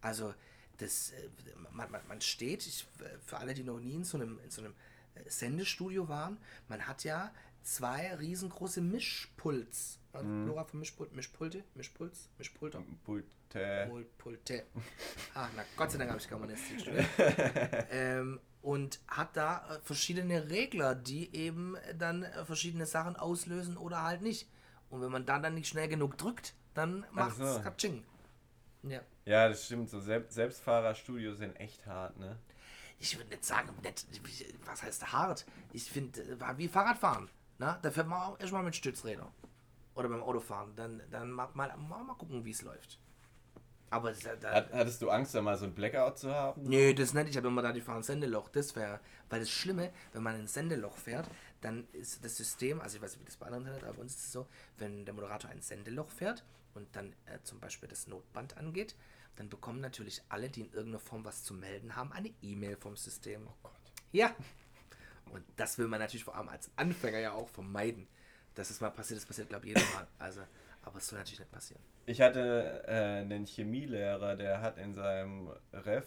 Also, 0.00 0.32
das, 0.78 1.10
äh, 1.10 1.28
man, 1.72 1.90
man, 1.90 2.00
man 2.06 2.20
steht, 2.20 2.66
ich, 2.66 2.86
für 3.24 3.38
alle, 3.38 3.54
die 3.54 3.64
noch 3.64 3.80
nie 3.80 3.94
in 3.94 4.04
so 4.04 4.16
einem, 4.16 4.38
in 4.44 4.50
so 4.50 4.62
einem 4.62 4.74
äh, 5.16 5.28
Sendestudio 5.28 6.08
waren, 6.08 6.38
man 6.68 6.86
hat 6.86 7.02
ja 7.02 7.32
zwei 7.62 8.14
riesengroße 8.14 8.80
Mischpults. 8.80 9.98
Also, 10.14 10.26
Mhm. 10.28 10.44
Plural 10.44 10.64
von 10.64 10.78
Mischpult, 10.80 11.12
Mischpulte, 11.14 11.64
Mischpuls, 11.74 12.28
Mischpulter. 12.38 12.82
Pulte. 13.04 13.86
Pult- 13.88 14.16
Pulte. 14.18 14.64
Ah, 15.34 15.48
na 15.56 15.64
Gott 15.76 15.90
sei 15.90 15.98
Dank 15.98 16.10
habe 16.10 16.20
ich 16.20 16.28
Germanistik 16.28 16.80
studiert. 16.80 17.06
ähm, 17.90 18.40
und 18.62 19.00
hat 19.08 19.36
da 19.36 19.74
äh, 19.74 19.80
verschiedene 19.82 20.48
Regler, 20.50 20.94
die 20.94 21.34
eben 21.34 21.76
dann 21.98 22.22
äh, 22.22 22.44
verschiedene 22.44 22.86
Sachen 22.86 23.16
auslösen 23.16 23.76
oder 23.76 24.02
halt 24.02 24.22
nicht. 24.22 24.48
Und 24.88 25.02
wenn 25.02 25.10
man 25.10 25.26
dann 25.26 25.42
dann 25.42 25.54
nicht 25.54 25.68
schnell 25.68 25.88
genug 25.88 26.16
drückt, 26.16 26.54
dann 26.74 27.04
macht 27.10 27.38
es 27.40 27.54
so. 27.56 27.60
Katsching. 27.60 28.04
Ja. 28.84 29.00
Ja, 29.24 29.48
das 29.48 29.64
stimmt. 29.66 29.90
So 29.90 29.98
Selb 30.00 30.30
Selbstfahrerstudios 30.30 31.38
sind 31.38 31.56
echt 31.56 31.86
hart, 31.86 32.16
ne? 32.18 32.38
Ich 33.00 33.16
würde 33.18 33.30
nicht 33.30 33.44
sagen, 33.44 33.70
nicht, 33.82 34.06
was 34.66 34.82
heißt 34.82 35.12
hart? 35.12 35.44
Ich 35.72 35.90
finde, 35.90 36.22
äh, 36.22 36.58
wie 36.58 36.68
Fahrradfahren. 36.68 37.28
Na? 37.58 37.78
Da 37.82 37.90
fährt 37.90 38.06
man 38.06 38.20
auch 38.20 38.38
erstmal 38.40 38.62
mit 38.62 38.76
Stützrädern. 38.76 39.28
Oder 39.94 40.08
beim 40.08 40.22
Autofahren. 40.22 40.74
Dann, 40.76 41.02
dann 41.10 41.30
mal, 41.30 41.48
mal, 41.54 41.76
mal 41.76 42.14
gucken, 42.14 42.44
wie 42.44 42.50
es 42.50 42.62
läuft. 42.62 42.98
Aber 43.90 44.12
da, 44.12 44.50
Hat, 44.50 44.72
hattest 44.72 45.00
du 45.02 45.10
Angst, 45.10 45.36
da 45.36 45.42
mal 45.42 45.56
so 45.56 45.66
ein 45.66 45.74
Blackout 45.74 46.18
zu 46.18 46.34
haben? 46.34 46.62
Nee, 46.64 46.94
das 46.94 47.14
nicht. 47.14 47.28
Ich 47.28 47.36
habe 47.36 47.46
immer 47.46 47.62
da 47.62 47.72
die 47.72 47.80
fahren 47.80 48.02
Sendeloch. 48.02 48.48
Das 48.48 48.74
wäre, 48.74 48.98
weil 49.30 49.38
das 49.38 49.50
Schlimme, 49.50 49.92
wenn 50.12 50.22
man 50.24 50.34
ein 50.34 50.48
Sendeloch 50.48 50.96
fährt, 50.96 51.30
dann 51.60 51.86
ist 51.92 52.24
das 52.24 52.36
System, 52.36 52.80
also 52.80 52.96
ich 52.96 53.02
weiß 53.02 53.12
nicht, 53.12 53.20
wie 53.20 53.26
das 53.26 53.36
bei 53.36 53.46
anderen 53.46 53.66
Internet, 53.66 53.84
aber 53.84 53.94
bei 53.94 54.02
uns 54.02 54.16
ist 54.16 54.24
es 54.24 54.32
so, 54.32 54.48
wenn 54.78 55.04
der 55.04 55.14
Moderator 55.14 55.50
ein 55.50 55.60
Sendeloch 55.60 56.10
fährt 56.10 56.44
und 56.74 56.88
dann 56.96 57.14
äh, 57.26 57.38
zum 57.44 57.60
Beispiel 57.60 57.88
das 57.88 58.08
Notband 58.08 58.56
angeht, 58.56 58.96
dann 59.36 59.48
bekommen 59.48 59.80
natürlich 59.80 60.22
alle, 60.28 60.50
die 60.50 60.62
in 60.62 60.72
irgendeiner 60.72 60.98
Form 60.98 61.24
was 61.24 61.44
zu 61.44 61.54
melden 61.54 61.94
haben, 61.94 62.12
eine 62.12 62.32
E-Mail 62.42 62.76
vom 62.76 62.96
System. 62.96 63.46
Oh 63.46 63.54
Gott. 63.62 63.72
Ja. 64.12 64.34
Und 65.32 65.44
das 65.56 65.78
will 65.78 65.88
man 65.88 66.00
natürlich 66.00 66.24
vor 66.24 66.36
allem 66.36 66.48
als 66.48 66.70
Anfänger 66.76 67.18
ja 67.18 67.32
auch 67.32 67.48
vermeiden. 67.48 68.08
Dass 68.54 68.70
es 68.70 68.80
mal 68.80 68.90
passiert, 68.90 69.18
das 69.18 69.26
passiert, 69.26 69.48
glaube 69.48 69.66
ich, 69.66 69.74
jedes 69.74 69.94
Mal. 69.94 70.06
Also, 70.18 70.40
aber 70.82 70.98
es 70.98 71.08
soll 71.08 71.18
natürlich 71.18 71.40
nicht 71.40 71.52
passieren. 71.52 71.82
Ich 72.06 72.20
hatte 72.20 72.84
äh, 72.86 73.20
einen 73.20 73.46
Chemielehrer, 73.46 74.36
der 74.36 74.60
hat 74.60 74.78
in 74.78 74.94
seinem 74.94 75.48
Ref, 75.72 76.06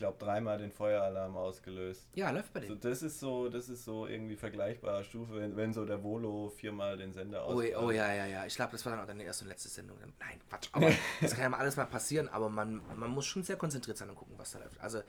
glaube, 0.00 0.18
dreimal 0.18 0.58
den 0.58 0.72
Feueralarm 0.72 1.36
ausgelöst. 1.36 2.04
Ja, 2.16 2.30
läuft 2.30 2.52
bei 2.52 2.60
So, 2.66 2.74
dem. 2.74 2.80
das 2.80 3.02
ist 3.02 3.20
so, 3.20 3.48
das 3.48 3.68
ist 3.68 3.84
so 3.84 4.06
irgendwie 4.08 4.34
vergleichbare 4.36 5.04
Stufe, 5.04 5.36
wenn, 5.36 5.54
wenn 5.56 5.72
so 5.72 5.84
der 5.84 6.02
Volo 6.02 6.48
viermal 6.50 6.96
den 6.96 7.12
Sender 7.12 7.46
Oh, 7.46 7.52
ausfällt. 7.52 7.76
oh 7.76 7.90
ja, 7.92 8.12
ja, 8.12 8.26
ja. 8.26 8.46
Ich 8.46 8.56
glaube, 8.56 8.72
das 8.72 8.84
war 8.84 8.92
dann 8.92 9.02
auch 9.02 9.06
deine 9.06 9.22
erste 9.22 9.44
und 9.44 9.50
letzte 9.50 9.68
Sendung. 9.68 9.96
Nein, 10.00 10.40
Quatsch. 10.48 10.68
Aber 10.72 10.90
das 11.20 11.32
kann 11.34 11.42
ja 11.44 11.48
mal 11.50 11.58
alles 11.58 11.76
mal 11.76 11.84
passieren, 11.86 12.28
aber 12.28 12.48
man, 12.48 12.80
man 12.96 13.10
muss 13.10 13.26
schon 13.26 13.42
sehr 13.44 13.56
konzentriert 13.56 13.96
sein 13.96 14.10
und 14.10 14.16
gucken, 14.16 14.34
was 14.36 14.50
da 14.50 14.58
läuft. 14.58 14.80
Also 14.80 15.02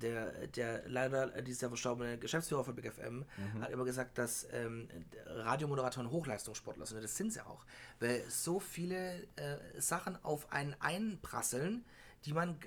der, 0.00 0.46
der 0.46 0.88
leider 0.88 1.28
dieser 1.42 1.68
verstorbene 1.68 2.18
Geschäftsführer 2.18 2.62
von 2.64 2.74
Big 2.76 2.92
FM 2.92 3.24
hat 3.60 3.70
immer 3.70 3.84
gesagt, 3.84 4.18
dass 4.18 4.46
ähm, 4.52 4.88
Radiomoderatoren 5.26 6.10
Hochleistungssportler 6.10 6.86
sind. 6.86 6.98
Und 6.98 7.02
Das 7.04 7.16
sind 7.16 7.32
sie 7.32 7.40
auch. 7.44 7.64
Weil 7.98 8.22
so 8.28 8.60
viele 8.60 9.22
äh, 9.36 9.56
Sachen 9.78 10.22
auf 10.24 10.52
einen 10.52 10.74
einprasseln, 10.80 11.84
die 12.24 12.32
man 12.32 12.58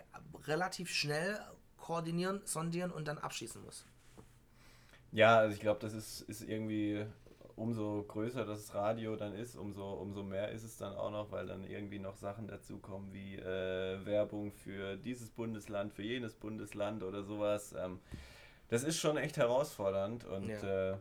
relativ 0.47 0.89
schnell 0.89 1.37
koordinieren, 1.89 2.41
sondieren 2.45 2.91
und 2.91 3.07
dann 3.07 3.17
abschießen 3.17 3.63
muss. 3.63 3.83
Ja, 5.11 5.39
also 5.39 5.55
ich 5.55 5.59
glaube, 5.59 5.79
das 5.79 5.93
ist, 5.95 6.21
ist 6.21 6.47
irgendwie 6.47 7.03
umso 7.55 8.03
größer 8.03 8.45
das 8.45 8.75
Radio 8.75 9.15
dann 9.15 9.33
ist, 9.33 9.55
umso, 9.55 9.93
umso 9.93 10.21
mehr 10.21 10.51
ist 10.51 10.63
es 10.63 10.77
dann 10.77 10.93
auch 10.95 11.09
noch, 11.09 11.31
weil 11.31 11.47
dann 11.47 11.63
irgendwie 11.65 11.97
noch 11.97 12.15
Sachen 12.15 12.47
dazukommen 12.47 13.11
wie 13.11 13.37
äh, 13.37 14.05
Werbung 14.05 14.51
für 14.51 14.97
dieses 14.97 15.31
Bundesland, 15.31 15.91
für 15.91 16.03
jenes 16.03 16.35
Bundesland 16.35 17.01
oder 17.01 17.23
sowas. 17.23 17.73
Ähm, 17.75 17.99
das 18.67 18.83
ist 18.83 18.99
schon 18.99 19.17
echt 19.17 19.37
herausfordernd 19.37 20.25
und 20.25 20.47
Ja. 20.47 20.91
äh, 20.91 20.97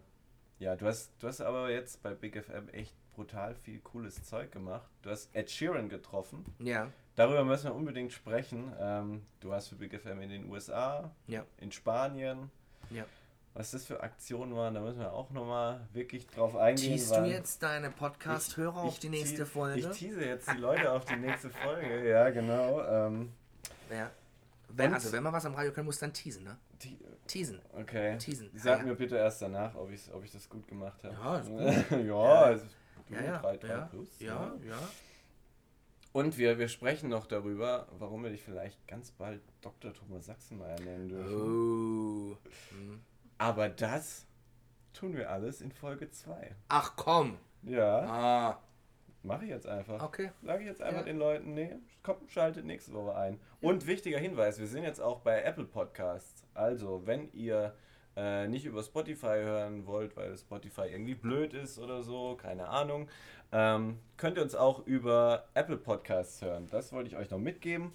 ja 0.59 0.74
du, 0.74 0.87
hast, 0.87 1.12
du 1.20 1.27
hast 1.29 1.42
aber 1.42 1.70
jetzt 1.70 2.03
bei 2.03 2.14
Big 2.14 2.42
FM 2.42 2.70
echt 2.70 2.94
brutal 3.14 3.55
viel 3.55 3.81
cooles 3.81 4.24
Zeug 4.24 4.51
gemacht. 4.53 4.88
Du 5.03 5.11
hast 5.11 5.37
Ed 5.37 5.51
Sheeran 5.51 5.90
getroffen. 5.90 6.46
Ja, 6.61 6.90
Darüber 7.18 7.44
müssen 7.44 7.64
wir 7.64 7.74
unbedingt 7.74 8.12
sprechen. 8.12 8.72
Ähm, 8.81 9.22
du 9.40 9.48
warst 9.48 9.70
für 9.70 9.74
Big 9.74 9.92
FM 9.98 10.20
in 10.22 10.31
den 10.31 10.50
USA, 10.50 11.11
ja, 11.26 11.44
in 11.59 11.72
Spanien. 11.72 12.50
ja. 12.90 13.04
Was 13.54 13.72
das 13.72 13.85
für 13.87 14.00
Aktionen 14.04 14.54
waren, 14.54 14.72
da 14.74 14.81
müssen 14.81 15.00
wir 15.00 15.12
auch 15.12 15.31
nochmal 15.31 15.81
wirklich 15.92 16.28
drauf 16.28 16.54
eingehen. 16.54 16.92
Teast 16.92 17.11
du 17.16 17.24
jetzt 17.24 17.61
deine 17.61 17.90
Podcast-Hörer 17.90 18.83
auf 18.83 19.00
die 19.00 19.09
nächste 19.09 19.46
Folge? 19.46 19.81
Ich 19.81 19.88
tease 19.88 20.24
jetzt 20.24 20.48
die 20.52 20.59
Leute 20.59 20.92
auf 20.92 21.04
die 21.07 21.16
nächste 21.16 21.50
Folge, 21.50 22.09
ja, 22.09 22.31
genau. 22.31 22.85
Ähm, 22.87 23.33
Ja. 23.90 24.11
Wenn, 24.68 24.94
also 24.94 25.11
wenn 25.11 25.24
man 25.24 25.33
was 25.33 25.44
am 25.44 25.54
Radio 25.54 25.72
können 25.72 25.87
muss, 25.87 25.98
dann 25.98 26.12
teasen, 26.12 26.44
ne? 26.44 26.57
Teasen. 27.26 27.61
okay. 27.72 28.16
Teasen. 28.18 28.48
Sag 28.54 28.76
Ah, 28.76 28.78
ja. 28.83 28.85
mir 28.85 28.94
bitte 28.94 29.16
erst 29.16 29.42
danach, 29.42 29.74
ob, 29.74 29.90
ich's, 29.90 30.09
ob 30.12 30.22
ich 30.22 30.31
das 30.31 30.48
gut 30.48 30.68
gemacht 30.68 31.02
habe. 31.02 31.14
Ja, 31.14 31.38
ist 31.38 31.48
gut. 31.90 32.07
ja, 32.07 32.50
ist 32.50 32.66
du, 33.09 33.14
Ja, 33.14 33.22
ja. 33.22 33.38
3, 33.38 33.57
3 33.57 33.66
ja, 33.68 33.78
plus. 33.90 34.09
ja, 34.20 34.52
ja. 34.68 34.78
Und 36.18 36.37
wir, 36.37 36.59
wir 36.59 36.66
sprechen 36.66 37.11
noch 37.11 37.26
darüber, 37.26 37.87
warum 37.96 38.24
wir 38.24 38.31
dich 38.31 38.42
vielleicht 38.42 38.88
ganz 38.88 39.12
bald 39.12 39.40
Dr. 39.61 39.94
Thomas 39.94 40.26
Sachsenmeier 40.26 40.81
nennen 40.81 41.09
dürfen. 41.09 42.33
Oh. 42.33 42.37
Hm. 42.74 43.00
Aber 43.38 43.68
das 43.68 44.26
tun 44.92 45.16
wir 45.16 45.31
alles 45.31 45.61
in 45.61 45.70
Folge 45.70 46.11
2. 46.11 46.57
Ach 46.70 46.94
komm. 46.96 47.38
Ja, 47.62 48.00
Ah, 48.00 48.59
mache 49.22 49.44
ich 49.44 49.50
jetzt 49.50 49.68
einfach. 49.68 50.02
okay. 50.02 50.33
Sage 50.42 50.62
ich 50.62 50.68
jetzt 50.68 50.83
einfach 50.83 51.02
Ja. 51.02 51.07
den 51.07 51.18
Leuten, 51.18 51.54
nee, 51.54 51.76
kommt, 52.02 52.28
schaltet 52.33 52.64
nächste 52.64 52.92
Woche 52.94 53.14
ein. 53.14 53.38
Und 53.61 53.87
wichtiger 53.87 54.18
Hinweis, 54.18 54.59
wir 54.59 54.66
sind 54.66 54.83
jetzt 54.83 55.00
auch 55.00 55.20
bei 55.20 55.42
Apple 55.42 55.66
Podcasts. 55.66 56.42
Also, 56.52 57.07
wenn 57.07 57.31
ihr 57.33 57.76
äh, 58.16 58.48
nicht 58.48 58.64
über 58.64 58.83
Spotify 58.83 59.37
hören 59.44 59.87
wollt, 59.87 60.16
weil 60.16 60.37
Spotify 60.37 60.88
irgendwie 60.90 61.14
blöd 61.14 61.54
ist 61.54 61.78
oder 61.78 62.02
so, 62.02 62.35
keine 62.35 62.66
Ahnung, 62.68 63.09
ähm, 63.53 63.99
könnt 64.17 64.37
ihr 64.37 64.43
uns 64.43 64.55
auch 64.55 64.87
über 64.87 65.49
Apple 65.55 65.77
Podcasts 65.77 66.43
hören. 66.43 66.69
Das 66.71 66.93
wollte 66.93 67.09
ich 67.09 67.17
euch 67.17 67.31
noch 67.31 67.39
mitgeben. 67.39 67.93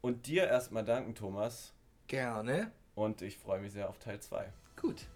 Und 0.00 0.26
dir 0.26 0.46
erstmal 0.46 0.84
danken, 0.84 1.14
Thomas. 1.14 1.72
Gerne. 2.06 2.70
Und 2.94 3.22
ich 3.22 3.38
freue 3.38 3.60
mich 3.60 3.72
sehr 3.72 3.88
auf 3.88 3.98
Teil 3.98 4.20
2. 4.20 4.52
Gut. 4.80 5.06